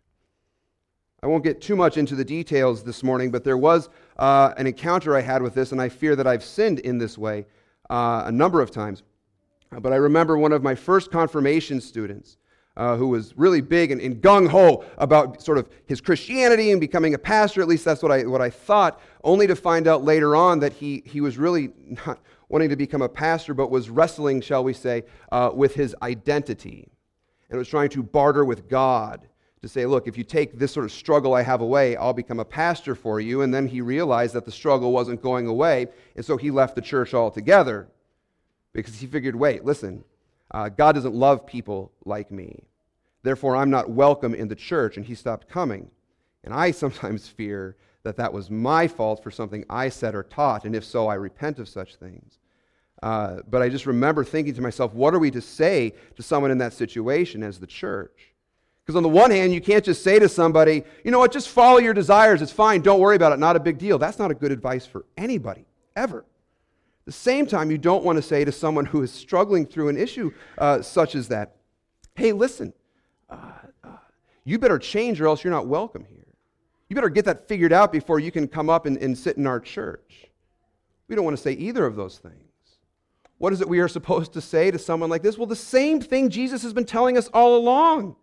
I 1.23 1.27
won't 1.27 1.43
get 1.43 1.63
too 1.63 1.75
much 1.75 1.97
into 1.97 2.15
the 2.15 2.25
details 2.25 2.85
this 2.85 3.03
morning, 3.03 3.31
but 3.31 3.45
there 3.45 3.57
was 3.57 3.89
uh, 4.19 4.53
an 4.59 4.67
encounter 4.67 5.17
I 5.17 5.23
had 5.23 5.41
with 5.41 5.55
this, 5.55 5.73
and 5.73 5.81
I 5.81 5.89
fear 5.89 6.15
that 6.17 6.27
I've 6.27 6.45
sinned 6.45 6.81
in 6.81 6.99
this 6.99 7.17
way 7.17 7.47
uh, 7.89 8.25
a 8.27 8.33
number 8.33 8.61
of 8.61 8.71
times. 8.71 9.03
But 9.81 9.93
I 9.93 9.97
remember 9.97 10.39
one 10.39 10.53
of 10.53 10.63
my 10.63 10.75
first 10.75 11.11
confirmation 11.11 11.81
students 11.81 12.37
uh, 12.77 12.97
who 12.97 13.09
was 13.09 13.37
really 13.37 13.61
big 13.61 13.91
and, 13.93 14.01
and 14.01 14.21
gung 14.21 14.49
ho 14.49 14.85
about 14.99 15.43
sort 15.43 15.59
of 15.59 15.69
his 15.87 16.01
Christianity 16.01 16.73
and 16.73 16.81
becoming 16.81 17.15
a 17.15 17.19
pastor. 17.19 17.63
At 17.63 17.69
least 17.69 17.85
that's 17.85 18.03
what 18.03 18.11
I, 18.11 18.25
what 18.25 18.41
I 18.41 18.51
thought, 18.51 19.01
only 19.23 19.47
to 19.47 19.57
find 19.57 19.87
out 19.87 20.03
later 20.03 20.35
on 20.35 20.59
that 20.61 20.73
he, 20.73 21.03
he 21.07 21.21
was 21.21 21.39
really 21.39 21.71
not 22.07 22.19
wanting 22.49 22.69
to 22.69 22.77
become 22.77 23.03
a 23.03 23.09
pastor, 23.09 23.55
but 23.55 23.71
was 23.71 23.91
wrestling, 23.91 24.41
shall 24.41 24.65
we 24.65 24.73
say, 24.73 25.05
uh, 25.33 25.51
with 25.55 25.75
his 25.75 25.95
identity 26.03 26.89
and 27.49 27.59
was 27.59 27.69
trying 27.69 27.91
to 27.91 28.03
barter 28.03 28.45
with 28.45 28.69
God 28.69 29.29
to 29.63 29.69
say, 29.69 29.87
look, 29.87 30.07
if 30.07 30.19
you 30.19 30.25
take 30.25 30.59
this 30.59 30.73
sort 30.73 30.85
of 30.85 30.93
struggle 30.93 31.35
I 31.35 31.43
have 31.43 31.63
away, 31.63 31.97
I'll 31.97 32.13
become 32.13 32.39
a 32.39 32.45
pastor 32.45 32.95
for 32.95 33.19
you. 33.19 33.43
And 33.43 33.55
then 33.55 33.67
he 33.67 33.81
realized 33.81 34.35
that 34.35 34.45
the 34.45 34.53
struggle 34.53 34.93
wasn't 34.93 35.23
going 35.23 35.47
away, 35.47 35.87
and 36.17 36.25
so 36.25 36.37
he 36.37 36.51
left 36.51 36.75
the 36.75 36.83
church 36.83 37.15
altogether 37.15 37.89
because 38.75 38.97
he 38.97 39.07
figured, 39.07 39.35
wait, 39.35 39.65
listen, 39.65 40.05
uh, 40.51 40.69
God 40.69 40.93
doesn't 40.93 41.15
love 41.15 41.47
people 41.47 41.93
like 42.05 42.31
me. 42.31 42.65
Therefore, 43.23 43.57
I'm 43.57 43.71
not 43.71 43.89
welcome 43.89 44.35
in 44.35 44.49
the 44.49 44.55
church, 44.55 44.99
and 44.99 45.07
he 45.07 45.15
stopped 45.15 45.49
coming. 45.49 45.91
And 46.43 46.53
I 46.53 46.71
sometimes 46.73 47.27
fear 47.27 47.77
that 48.03 48.17
that 48.19 48.35
was 48.35 48.51
my 48.51 48.87
fault 48.87 49.23
for 49.23 49.31
something 49.31 49.65
I 49.71 49.89
said 49.89 50.15
or 50.15 50.23
taught, 50.23 50.65
and 50.67 50.77
if 50.77 50.85
so, 50.85 51.09
I 51.09 51.15
repent 51.15 51.59
of 51.59 51.69
such 51.69 51.97
things. 51.97 52.39
Uh, 53.03 53.41
but 53.49 53.63
I 53.63 53.69
just 53.69 53.87
remember 53.87 54.25
thinking 54.25 54.55
to 54.55 54.63
myself, 54.63 54.95
what 54.95 55.15
are 55.15 55.19
we 55.19 55.31
to 55.31 55.41
say 55.41 55.95
to 56.17 56.23
someone 56.23 56.51
in 56.51 56.59
that 56.59 56.73
situation 56.73 57.43
as 57.43 57.59
the 57.59 57.67
church? 57.67 58.35
Because 58.85 58.97
on 58.97 59.03
the 59.03 59.09
one 59.09 59.31
hand, 59.31 59.55
you 59.55 59.61
can't 59.61 59.85
just 59.85 60.03
say 60.03 60.19
to 60.19 60.29
somebody, 60.29 60.85
you 61.05 61.11
know 61.11 61.19
what, 61.19 61.33
just 61.33 61.49
follow 61.49 61.79
your 61.79 61.95
desires. 61.95 62.43
It's 62.43 62.53
fine. 62.53 62.83
Don't 62.83 63.01
worry 63.01 63.17
about 63.17 63.33
it. 63.33 63.39
Not 63.39 63.57
a 63.57 63.61
big 63.61 63.79
deal. 63.79 63.99
That's 63.99 64.19
not 64.19 64.31
a 64.31 64.35
good 64.35 64.53
advice 64.53 64.85
for 64.85 65.07
anybody, 65.17 65.65
ever. 65.97 66.25
The 67.07 67.13
same 67.13 67.47
time, 67.47 67.71
you 67.71 67.79
don't 67.79 68.05
want 68.05 68.17
to 68.17 68.23
say 68.23 68.45
to 68.45 68.53
someone 68.53 68.87
who 68.87 69.03
is 69.03 69.13
struggling 69.13 69.67
through 69.67 69.89
an 69.89 69.97
issue 69.97 70.33
uh, 70.57 70.81
such 70.81 71.15
as 71.15 71.29
that, 71.29 71.57
hey, 72.15 72.33
listen, 72.33 72.73
uh, 73.29 73.53
uh, 73.83 73.89
you 74.45 74.59
better 74.59 74.79
change 74.79 75.21
or 75.21 75.27
else 75.27 75.45
you're 75.45 75.53
not 75.53 75.67
welcome 75.67 76.05
here. 76.05 76.27
You 76.89 76.95
better 76.95 77.11
get 77.11 77.27
that 77.27 77.47
figured 77.49 77.73
out 77.73 77.93
before 77.93 78.21
you 78.21 78.31
can 78.31 78.49
come 78.49 78.71
up 78.71 78.87
and, 78.87 78.97
and 78.99 79.17
sit 79.17 79.37
in 79.37 79.47
our 79.47 79.61
church. 79.61 80.27
We 81.09 81.15
don't 81.15 81.25
want 81.25 81.37
to 81.37 81.43
say 81.43 81.53
either 81.53 81.85
of 81.85 81.97
those 81.97 82.19
things. 82.19 82.39
What 83.39 83.53
is 83.53 83.61
it 83.61 83.69
we 83.69 83.81
are 83.81 83.89
supposed 83.89 84.33
to 84.35 84.41
say 84.41 84.71
to 84.71 84.79
someone 84.79 85.11
like 85.11 85.23
this? 85.23 85.37
Well, 85.37 85.47
the 85.47 85.57
same 85.57 86.01
thing 86.01 86.31
Jesus 86.31 86.63
has 86.63 86.73
been 86.73 86.87
telling 86.87 87.19
us 87.19 87.29
all 87.35 87.57
along. 87.57 88.17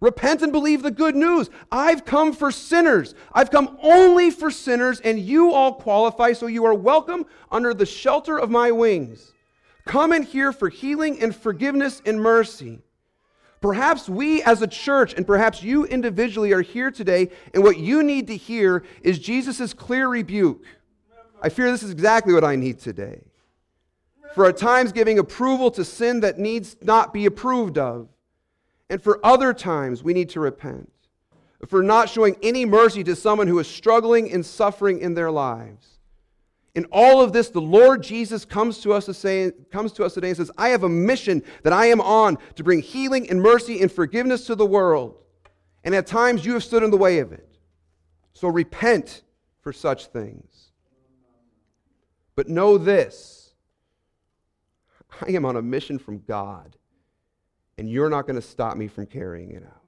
Repent 0.00 0.42
and 0.42 0.52
believe 0.52 0.82
the 0.82 0.90
good 0.90 1.16
news. 1.16 1.48
I've 1.72 2.04
come 2.04 2.32
for 2.32 2.50
sinners. 2.50 3.14
I've 3.32 3.50
come 3.50 3.78
only 3.82 4.30
for 4.30 4.50
sinners, 4.50 5.00
and 5.00 5.18
you 5.18 5.52
all 5.52 5.72
qualify, 5.72 6.32
so 6.32 6.46
you 6.46 6.64
are 6.66 6.74
welcome 6.74 7.24
under 7.50 7.72
the 7.72 7.86
shelter 7.86 8.38
of 8.38 8.50
my 8.50 8.70
wings. 8.70 9.32
Come 9.86 10.12
in 10.12 10.22
here 10.22 10.52
for 10.52 10.68
healing 10.68 11.20
and 11.22 11.34
forgiveness 11.34 12.02
and 12.04 12.20
mercy. 12.20 12.80
Perhaps 13.62 14.08
we 14.08 14.42
as 14.42 14.60
a 14.60 14.66
church 14.66 15.14
and 15.14 15.26
perhaps 15.26 15.62
you 15.62 15.86
individually 15.86 16.52
are 16.52 16.60
here 16.60 16.90
today, 16.90 17.30
and 17.54 17.62
what 17.62 17.78
you 17.78 18.02
need 18.02 18.26
to 18.26 18.36
hear 18.36 18.84
is 19.02 19.18
Jesus' 19.18 19.72
clear 19.72 20.08
rebuke. 20.08 20.62
I 21.40 21.48
fear 21.48 21.70
this 21.70 21.82
is 21.82 21.90
exactly 21.90 22.34
what 22.34 22.44
I 22.44 22.56
need 22.56 22.78
today. 22.78 23.22
For 24.34 24.44
at 24.44 24.58
times 24.58 24.92
giving 24.92 25.18
approval 25.18 25.70
to 25.70 25.84
sin 25.84 26.20
that 26.20 26.38
needs 26.38 26.76
not 26.82 27.14
be 27.14 27.24
approved 27.24 27.78
of 27.78 28.08
and 28.88 29.02
for 29.02 29.24
other 29.24 29.52
times, 29.52 30.02
we 30.02 30.14
need 30.14 30.30
to 30.30 30.40
repent 30.40 30.90
for 31.66 31.82
not 31.82 32.08
showing 32.08 32.36
any 32.42 32.64
mercy 32.64 33.02
to 33.04 33.16
someone 33.16 33.46
who 33.46 33.58
is 33.58 33.66
struggling 33.66 34.30
and 34.32 34.44
suffering 34.44 35.00
in 35.00 35.14
their 35.14 35.30
lives. 35.30 35.98
In 36.74 36.84
all 36.92 37.22
of 37.22 37.32
this, 37.32 37.48
the 37.48 37.60
Lord 37.60 38.02
Jesus 38.02 38.44
comes 38.44 38.80
to 38.80 38.92
us, 38.92 39.06
to 39.06 39.14
say, 39.14 39.50
comes 39.72 39.92
to 39.92 40.04
us 40.04 40.12
today 40.12 40.28
and 40.28 40.36
says, 40.36 40.50
I 40.58 40.68
have 40.68 40.82
a 40.82 40.88
mission 40.88 41.42
that 41.62 41.72
I 41.72 41.86
am 41.86 42.02
on 42.02 42.36
to 42.56 42.62
bring 42.62 42.82
healing 42.82 43.30
and 43.30 43.40
mercy 43.40 43.80
and 43.80 43.90
forgiveness 43.90 44.46
to 44.46 44.54
the 44.54 44.66
world. 44.66 45.16
And 45.84 45.94
at 45.94 46.06
times 46.06 46.44
you 46.44 46.52
have 46.52 46.62
stood 46.62 46.82
in 46.82 46.90
the 46.90 46.96
way 46.98 47.20
of 47.20 47.32
it. 47.32 47.48
So 48.34 48.48
repent 48.48 49.22
for 49.62 49.72
such 49.72 50.06
things. 50.06 50.72
But 52.34 52.48
know 52.48 52.76
this 52.76 53.54
I 55.22 55.30
am 55.30 55.46
on 55.46 55.56
a 55.56 55.62
mission 55.62 55.98
from 55.98 56.18
God 56.28 56.76
and 57.78 57.90
you're 57.90 58.10
not 58.10 58.26
going 58.26 58.36
to 58.36 58.46
stop 58.46 58.76
me 58.76 58.88
from 58.88 59.06
carrying 59.06 59.52
it 59.52 59.62
out. 59.64 59.82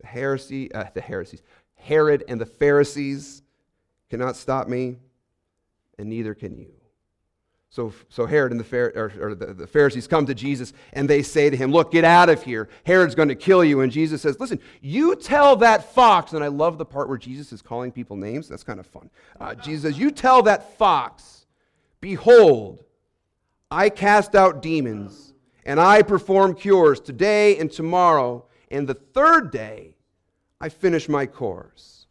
The 0.00 0.06
heresy, 0.06 0.72
uh, 0.72 0.84
the 0.94 1.00
heresies, 1.00 1.42
Herod 1.74 2.24
and 2.28 2.40
the 2.40 2.46
Pharisees 2.46 3.42
cannot 4.10 4.36
stop 4.36 4.68
me, 4.68 4.96
and 5.98 6.08
neither 6.08 6.34
can 6.34 6.56
you. 6.56 6.70
So, 7.70 7.92
so 8.08 8.24
Herod 8.24 8.52
and 8.52 8.60
the, 8.60 8.76
or, 8.96 9.12
or 9.20 9.34
the, 9.34 9.52
the 9.52 9.66
Pharisees 9.66 10.06
come 10.06 10.24
to 10.26 10.34
Jesus 10.34 10.72
and 10.94 11.10
they 11.10 11.22
say 11.22 11.50
to 11.50 11.56
him, 11.56 11.72
Look, 11.72 11.92
get 11.92 12.04
out 12.04 12.30
of 12.30 12.42
here. 12.42 12.70
Herod's 12.84 13.14
going 13.14 13.28
to 13.28 13.34
kill 13.34 13.62
you. 13.62 13.80
And 13.82 13.92
Jesus 13.92 14.22
says, 14.22 14.40
Listen, 14.40 14.60
you 14.80 15.14
tell 15.14 15.56
that 15.56 15.92
fox. 15.92 16.32
And 16.32 16.42
I 16.42 16.46
love 16.46 16.78
the 16.78 16.86
part 16.86 17.08
where 17.08 17.18
Jesus 17.18 17.52
is 17.52 17.60
calling 17.60 17.92
people 17.92 18.16
names. 18.16 18.48
That's 18.48 18.64
kind 18.64 18.80
of 18.80 18.86
fun. 18.86 19.10
Uh, 19.38 19.54
Jesus 19.54 19.82
says, 19.82 19.98
You 19.98 20.10
tell 20.10 20.42
that 20.44 20.78
fox, 20.78 21.46
Behold, 22.00 22.82
I 23.70 23.90
cast 23.90 24.34
out 24.34 24.62
demons 24.62 25.34
and 25.66 25.80
I 25.80 26.02
perform 26.02 26.54
cures 26.54 27.00
today 27.00 27.58
and 27.58 27.70
tomorrow, 27.70 28.46
and 28.70 28.86
the 28.86 28.94
third 28.94 29.50
day 29.50 29.96
I 30.60 30.68
finish 30.68 31.08
my 31.08 31.26
course. 31.26 32.06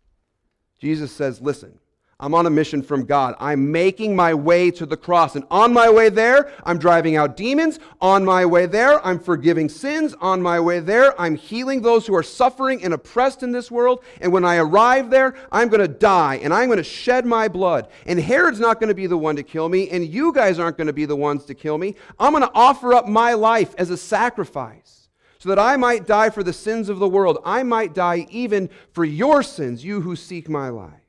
Jesus 0.79 1.11
says, 1.11 1.41
Listen, 1.41 1.79
I'm 2.17 2.33
on 2.33 2.45
a 2.45 2.49
mission 2.49 2.81
from 2.81 3.03
God. 3.03 3.35
I'm 3.41 3.73
making 3.73 4.15
my 4.15 4.33
way 4.33 4.71
to 4.71 4.85
the 4.85 4.95
cross. 4.95 5.35
And 5.35 5.43
on 5.51 5.73
my 5.73 5.89
way 5.89 6.07
there, 6.07 6.49
I'm 6.63 6.79
driving 6.79 7.17
out 7.17 7.35
demons. 7.35 7.77
On 7.99 8.23
my 8.23 8.45
way 8.45 8.67
there, 8.67 9.05
I'm 9.05 9.19
forgiving 9.19 9.67
sins. 9.67 10.15
On 10.21 10.41
my 10.41 10.57
way 10.57 10.79
there, 10.79 11.19
I'm 11.19 11.35
healing 11.35 11.81
those 11.81 12.07
who 12.07 12.15
are 12.15 12.23
suffering 12.23 12.81
and 12.85 12.93
oppressed 12.93 13.43
in 13.43 13.51
this 13.51 13.69
world. 13.69 14.01
And 14.21 14.31
when 14.31 14.45
I 14.45 14.55
arrive 14.55 15.09
there, 15.09 15.35
I'm 15.51 15.67
going 15.67 15.81
to 15.81 15.89
die 15.89 16.35
and 16.35 16.53
I'm 16.53 16.67
going 16.67 16.77
to 16.77 16.85
shed 16.85 17.25
my 17.25 17.49
blood. 17.49 17.89
And 18.05 18.17
Herod's 18.17 18.61
not 18.61 18.79
going 18.79 18.87
to 18.87 18.95
be 18.95 19.07
the 19.07 19.17
one 19.17 19.35
to 19.35 19.43
kill 19.43 19.67
me, 19.67 19.89
and 19.89 20.07
you 20.07 20.31
guys 20.31 20.57
aren't 20.57 20.77
going 20.77 20.87
to 20.87 20.93
be 20.93 21.05
the 21.05 21.17
ones 21.17 21.43
to 21.45 21.53
kill 21.53 21.77
me. 21.77 21.95
I'm 22.17 22.31
going 22.31 22.43
to 22.43 22.51
offer 22.55 22.93
up 22.93 23.09
my 23.09 23.33
life 23.33 23.75
as 23.77 23.89
a 23.89 23.97
sacrifice 23.97 25.09
so 25.37 25.49
that 25.49 25.59
I 25.59 25.75
might 25.75 26.07
die 26.07 26.29
for 26.29 26.43
the 26.43 26.53
sins 26.53 26.87
of 26.87 26.99
the 26.99 27.09
world. 27.09 27.39
I 27.43 27.63
might 27.63 27.93
die 27.93 28.25
even 28.29 28.69
for 28.93 29.03
your 29.03 29.43
sins, 29.43 29.83
you 29.83 29.99
who 29.99 30.15
seek 30.15 30.47
my 30.47 30.69
life. 30.69 31.04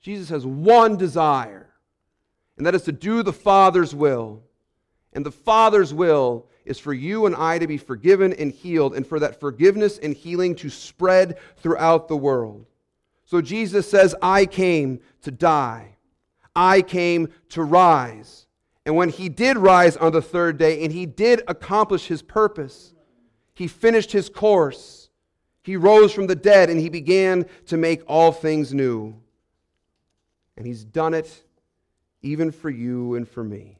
Jesus 0.00 0.28
has 0.28 0.46
one 0.46 0.96
desire, 0.96 1.68
and 2.56 2.66
that 2.66 2.74
is 2.74 2.82
to 2.82 2.92
do 2.92 3.22
the 3.22 3.32
Father's 3.32 3.94
will. 3.94 4.42
And 5.12 5.24
the 5.24 5.32
Father's 5.32 5.92
will 5.92 6.46
is 6.64 6.78
for 6.78 6.92
you 6.92 7.26
and 7.26 7.34
I 7.34 7.58
to 7.58 7.66
be 7.66 7.78
forgiven 7.78 8.32
and 8.34 8.52
healed, 8.52 8.94
and 8.94 9.06
for 9.06 9.18
that 9.20 9.40
forgiveness 9.40 9.98
and 9.98 10.14
healing 10.14 10.54
to 10.56 10.70
spread 10.70 11.38
throughout 11.56 12.08
the 12.08 12.16
world. 12.16 12.66
So 13.24 13.40
Jesus 13.40 13.90
says, 13.90 14.14
I 14.22 14.46
came 14.46 15.00
to 15.22 15.30
die, 15.30 15.96
I 16.54 16.82
came 16.82 17.28
to 17.50 17.62
rise. 17.62 18.46
And 18.86 18.96
when 18.96 19.10
he 19.10 19.28
did 19.28 19.58
rise 19.58 19.98
on 19.98 20.12
the 20.12 20.22
third 20.22 20.56
day, 20.56 20.82
and 20.82 20.92
he 20.92 21.04
did 21.04 21.42
accomplish 21.46 22.06
his 22.06 22.22
purpose, 22.22 22.94
he 23.54 23.66
finished 23.66 24.12
his 24.12 24.30
course. 24.30 25.10
He 25.62 25.76
rose 25.76 26.12
from 26.12 26.26
the 26.26 26.36
dead, 26.36 26.70
and 26.70 26.80
he 26.80 26.88
began 26.88 27.44
to 27.66 27.76
make 27.76 28.02
all 28.06 28.32
things 28.32 28.72
new. 28.72 29.14
And 30.58 30.66
he's 30.66 30.84
done 30.84 31.14
it 31.14 31.44
even 32.20 32.50
for 32.50 32.68
you 32.68 33.14
and 33.14 33.26
for 33.26 33.44
me. 33.44 33.78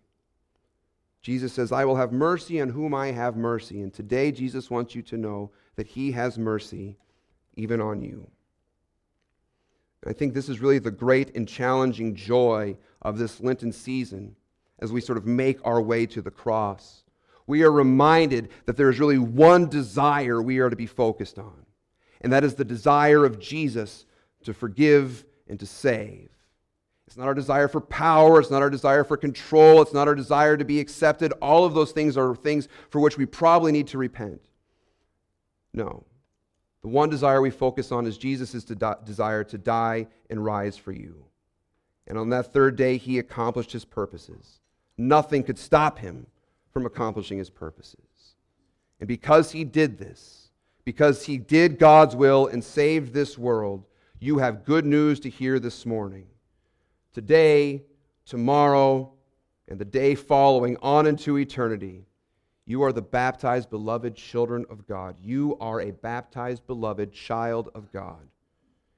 Jesus 1.20 1.52
says, 1.52 1.72
I 1.72 1.84
will 1.84 1.96
have 1.96 2.12
mercy 2.12 2.60
on 2.60 2.68
whom 2.68 2.94
I 2.94 3.08
have 3.10 3.36
mercy. 3.36 3.82
And 3.82 3.92
today, 3.92 4.30
Jesus 4.30 4.70
wants 4.70 4.94
you 4.94 5.02
to 5.02 5.16
know 5.16 5.50
that 5.74 5.88
he 5.88 6.12
has 6.12 6.38
mercy 6.38 6.96
even 7.56 7.80
on 7.80 8.00
you. 8.00 8.30
I 10.06 10.12
think 10.12 10.32
this 10.32 10.48
is 10.48 10.60
really 10.60 10.78
the 10.78 10.92
great 10.92 11.34
and 11.34 11.48
challenging 11.48 12.14
joy 12.14 12.76
of 13.02 13.18
this 13.18 13.40
Lenten 13.40 13.72
season 13.72 14.36
as 14.78 14.92
we 14.92 15.00
sort 15.00 15.18
of 15.18 15.26
make 15.26 15.58
our 15.64 15.82
way 15.82 16.06
to 16.06 16.22
the 16.22 16.30
cross. 16.30 17.02
We 17.48 17.64
are 17.64 17.72
reminded 17.72 18.50
that 18.66 18.76
there 18.76 18.88
is 18.88 19.00
really 19.00 19.18
one 19.18 19.68
desire 19.68 20.40
we 20.40 20.60
are 20.60 20.70
to 20.70 20.76
be 20.76 20.86
focused 20.86 21.40
on, 21.40 21.66
and 22.20 22.32
that 22.32 22.44
is 22.44 22.54
the 22.54 22.64
desire 22.64 23.24
of 23.24 23.40
Jesus 23.40 24.06
to 24.44 24.54
forgive 24.54 25.24
and 25.48 25.58
to 25.58 25.66
save. 25.66 26.28
It's 27.08 27.16
not 27.16 27.26
our 27.26 27.32
desire 27.32 27.68
for 27.68 27.80
power. 27.80 28.38
It's 28.38 28.50
not 28.50 28.60
our 28.60 28.68
desire 28.68 29.02
for 29.02 29.16
control. 29.16 29.80
It's 29.80 29.94
not 29.94 30.08
our 30.08 30.14
desire 30.14 30.58
to 30.58 30.64
be 30.64 30.78
accepted. 30.78 31.32
All 31.40 31.64
of 31.64 31.72
those 31.72 31.90
things 31.90 32.18
are 32.18 32.34
things 32.34 32.68
for 32.90 33.00
which 33.00 33.16
we 33.16 33.24
probably 33.24 33.72
need 33.72 33.86
to 33.86 33.96
repent. 33.96 34.42
No. 35.72 36.04
The 36.82 36.88
one 36.88 37.08
desire 37.08 37.40
we 37.40 37.48
focus 37.48 37.92
on 37.92 38.06
is 38.06 38.18
Jesus' 38.18 38.62
desire 38.62 39.42
to 39.44 39.56
die 39.56 40.08
and 40.28 40.44
rise 40.44 40.76
for 40.76 40.92
you. 40.92 41.24
And 42.06 42.18
on 42.18 42.28
that 42.28 42.52
third 42.52 42.76
day, 42.76 42.98
he 42.98 43.18
accomplished 43.18 43.72
his 43.72 43.86
purposes. 43.86 44.60
Nothing 44.98 45.42
could 45.42 45.58
stop 45.58 45.98
him 45.98 46.26
from 46.74 46.84
accomplishing 46.84 47.38
his 47.38 47.48
purposes. 47.48 48.34
And 49.00 49.08
because 49.08 49.52
he 49.52 49.64
did 49.64 49.96
this, 49.96 50.50
because 50.84 51.24
he 51.24 51.38
did 51.38 51.78
God's 51.78 52.14
will 52.14 52.48
and 52.48 52.62
saved 52.62 53.14
this 53.14 53.38
world, 53.38 53.86
you 54.20 54.36
have 54.40 54.66
good 54.66 54.84
news 54.84 55.20
to 55.20 55.30
hear 55.30 55.58
this 55.58 55.86
morning. 55.86 56.26
Today, 57.18 57.82
tomorrow, 58.26 59.12
and 59.66 59.76
the 59.76 59.84
day 59.84 60.14
following 60.14 60.76
on 60.80 61.04
into 61.04 61.36
eternity, 61.36 62.06
you 62.64 62.82
are 62.82 62.92
the 62.92 63.02
baptized, 63.02 63.70
beloved 63.70 64.14
children 64.14 64.64
of 64.70 64.86
God. 64.86 65.16
You 65.20 65.58
are 65.60 65.80
a 65.80 65.90
baptized, 65.90 66.64
beloved 66.68 67.12
child 67.12 67.70
of 67.74 67.92
God. 67.92 68.28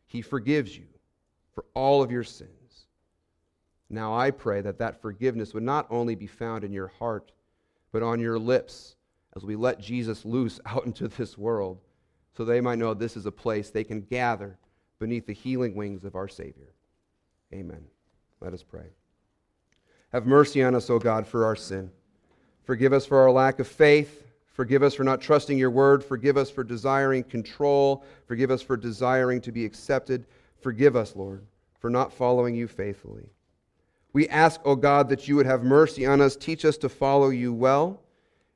He 0.04 0.20
forgives 0.20 0.76
you 0.76 0.84
for 1.54 1.64
all 1.72 2.02
of 2.02 2.10
your 2.10 2.22
sins. 2.22 2.84
Now 3.88 4.14
I 4.14 4.32
pray 4.32 4.60
that 4.60 4.76
that 4.80 5.00
forgiveness 5.00 5.54
would 5.54 5.62
not 5.62 5.86
only 5.88 6.14
be 6.14 6.26
found 6.26 6.62
in 6.62 6.74
your 6.74 6.88
heart, 6.88 7.32
but 7.90 8.02
on 8.02 8.20
your 8.20 8.38
lips 8.38 8.96
as 9.34 9.46
we 9.46 9.56
let 9.56 9.80
Jesus 9.80 10.26
loose 10.26 10.60
out 10.66 10.84
into 10.84 11.08
this 11.08 11.38
world 11.38 11.78
so 12.36 12.44
they 12.44 12.60
might 12.60 12.78
know 12.78 12.92
this 12.92 13.16
is 13.16 13.24
a 13.24 13.32
place 13.32 13.70
they 13.70 13.82
can 13.82 14.02
gather 14.02 14.58
beneath 14.98 15.24
the 15.24 15.32
healing 15.32 15.74
wings 15.74 16.04
of 16.04 16.16
our 16.16 16.28
Savior. 16.28 16.74
Amen. 17.54 17.86
Let 18.40 18.54
us 18.54 18.62
pray. 18.62 18.86
Have 20.12 20.26
mercy 20.26 20.62
on 20.62 20.74
us, 20.74 20.90
O 20.90 20.98
God, 20.98 21.26
for 21.26 21.44
our 21.44 21.56
sin. 21.56 21.90
Forgive 22.64 22.92
us 22.92 23.06
for 23.06 23.18
our 23.18 23.30
lack 23.30 23.58
of 23.58 23.68
faith. 23.68 24.26
Forgive 24.52 24.82
us 24.82 24.94
for 24.94 25.04
not 25.04 25.20
trusting 25.20 25.56
your 25.56 25.70
word. 25.70 26.04
Forgive 26.04 26.36
us 26.36 26.50
for 26.50 26.64
desiring 26.64 27.22
control. 27.24 28.04
Forgive 28.26 28.50
us 28.50 28.62
for 28.62 28.76
desiring 28.76 29.40
to 29.42 29.52
be 29.52 29.64
accepted. 29.64 30.26
Forgive 30.60 30.96
us, 30.96 31.16
Lord, 31.16 31.46
for 31.78 31.90
not 31.90 32.12
following 32.12 32.54
you 32.54 32.68
faithfully. 32.68 33.30
We 34.12 34.28
ask, 34.28 34.60
O 34.64 34.74
God, 34.74 35.08
that 35.08 35.28
you 35.28 35.36
would 35.36 35.46
have 35.46 35.62
mercy 35.62 36.04
on 36.04 36.20
us. 36.20 36.36
Teach 36.36 36.64
us 36.64 36.76
to 36.78 36.88
follow 36.88 37.30
you 37.30 37.52
well. 37.52 38.02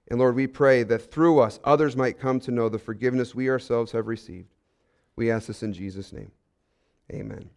And 0.09 0.19
Lord, 0.19 0.35
we 0.35 0.47
pray 0.47 0.83
that 0.83 1.11
through 1.11 1.39
us 1.41 1.61
others 1.65 1.97
might 1.97 2.19
come 2.19 2.41
to 2.41 2.51
know 2.51 2.69
the 2.69 2.79
forgiveness 2.79 3.35
we 3.35 3.49
ourselves 3.49 3.93
have 3.93 4.07
received. 4.07 4.49
We 5.17 5.31
ask 5.31 5.47
this 5.47 5.63
in 5.63 5.73
Jesus' 5.73 6.13
name. 6.13 6.33
Amen. 7.13 7.49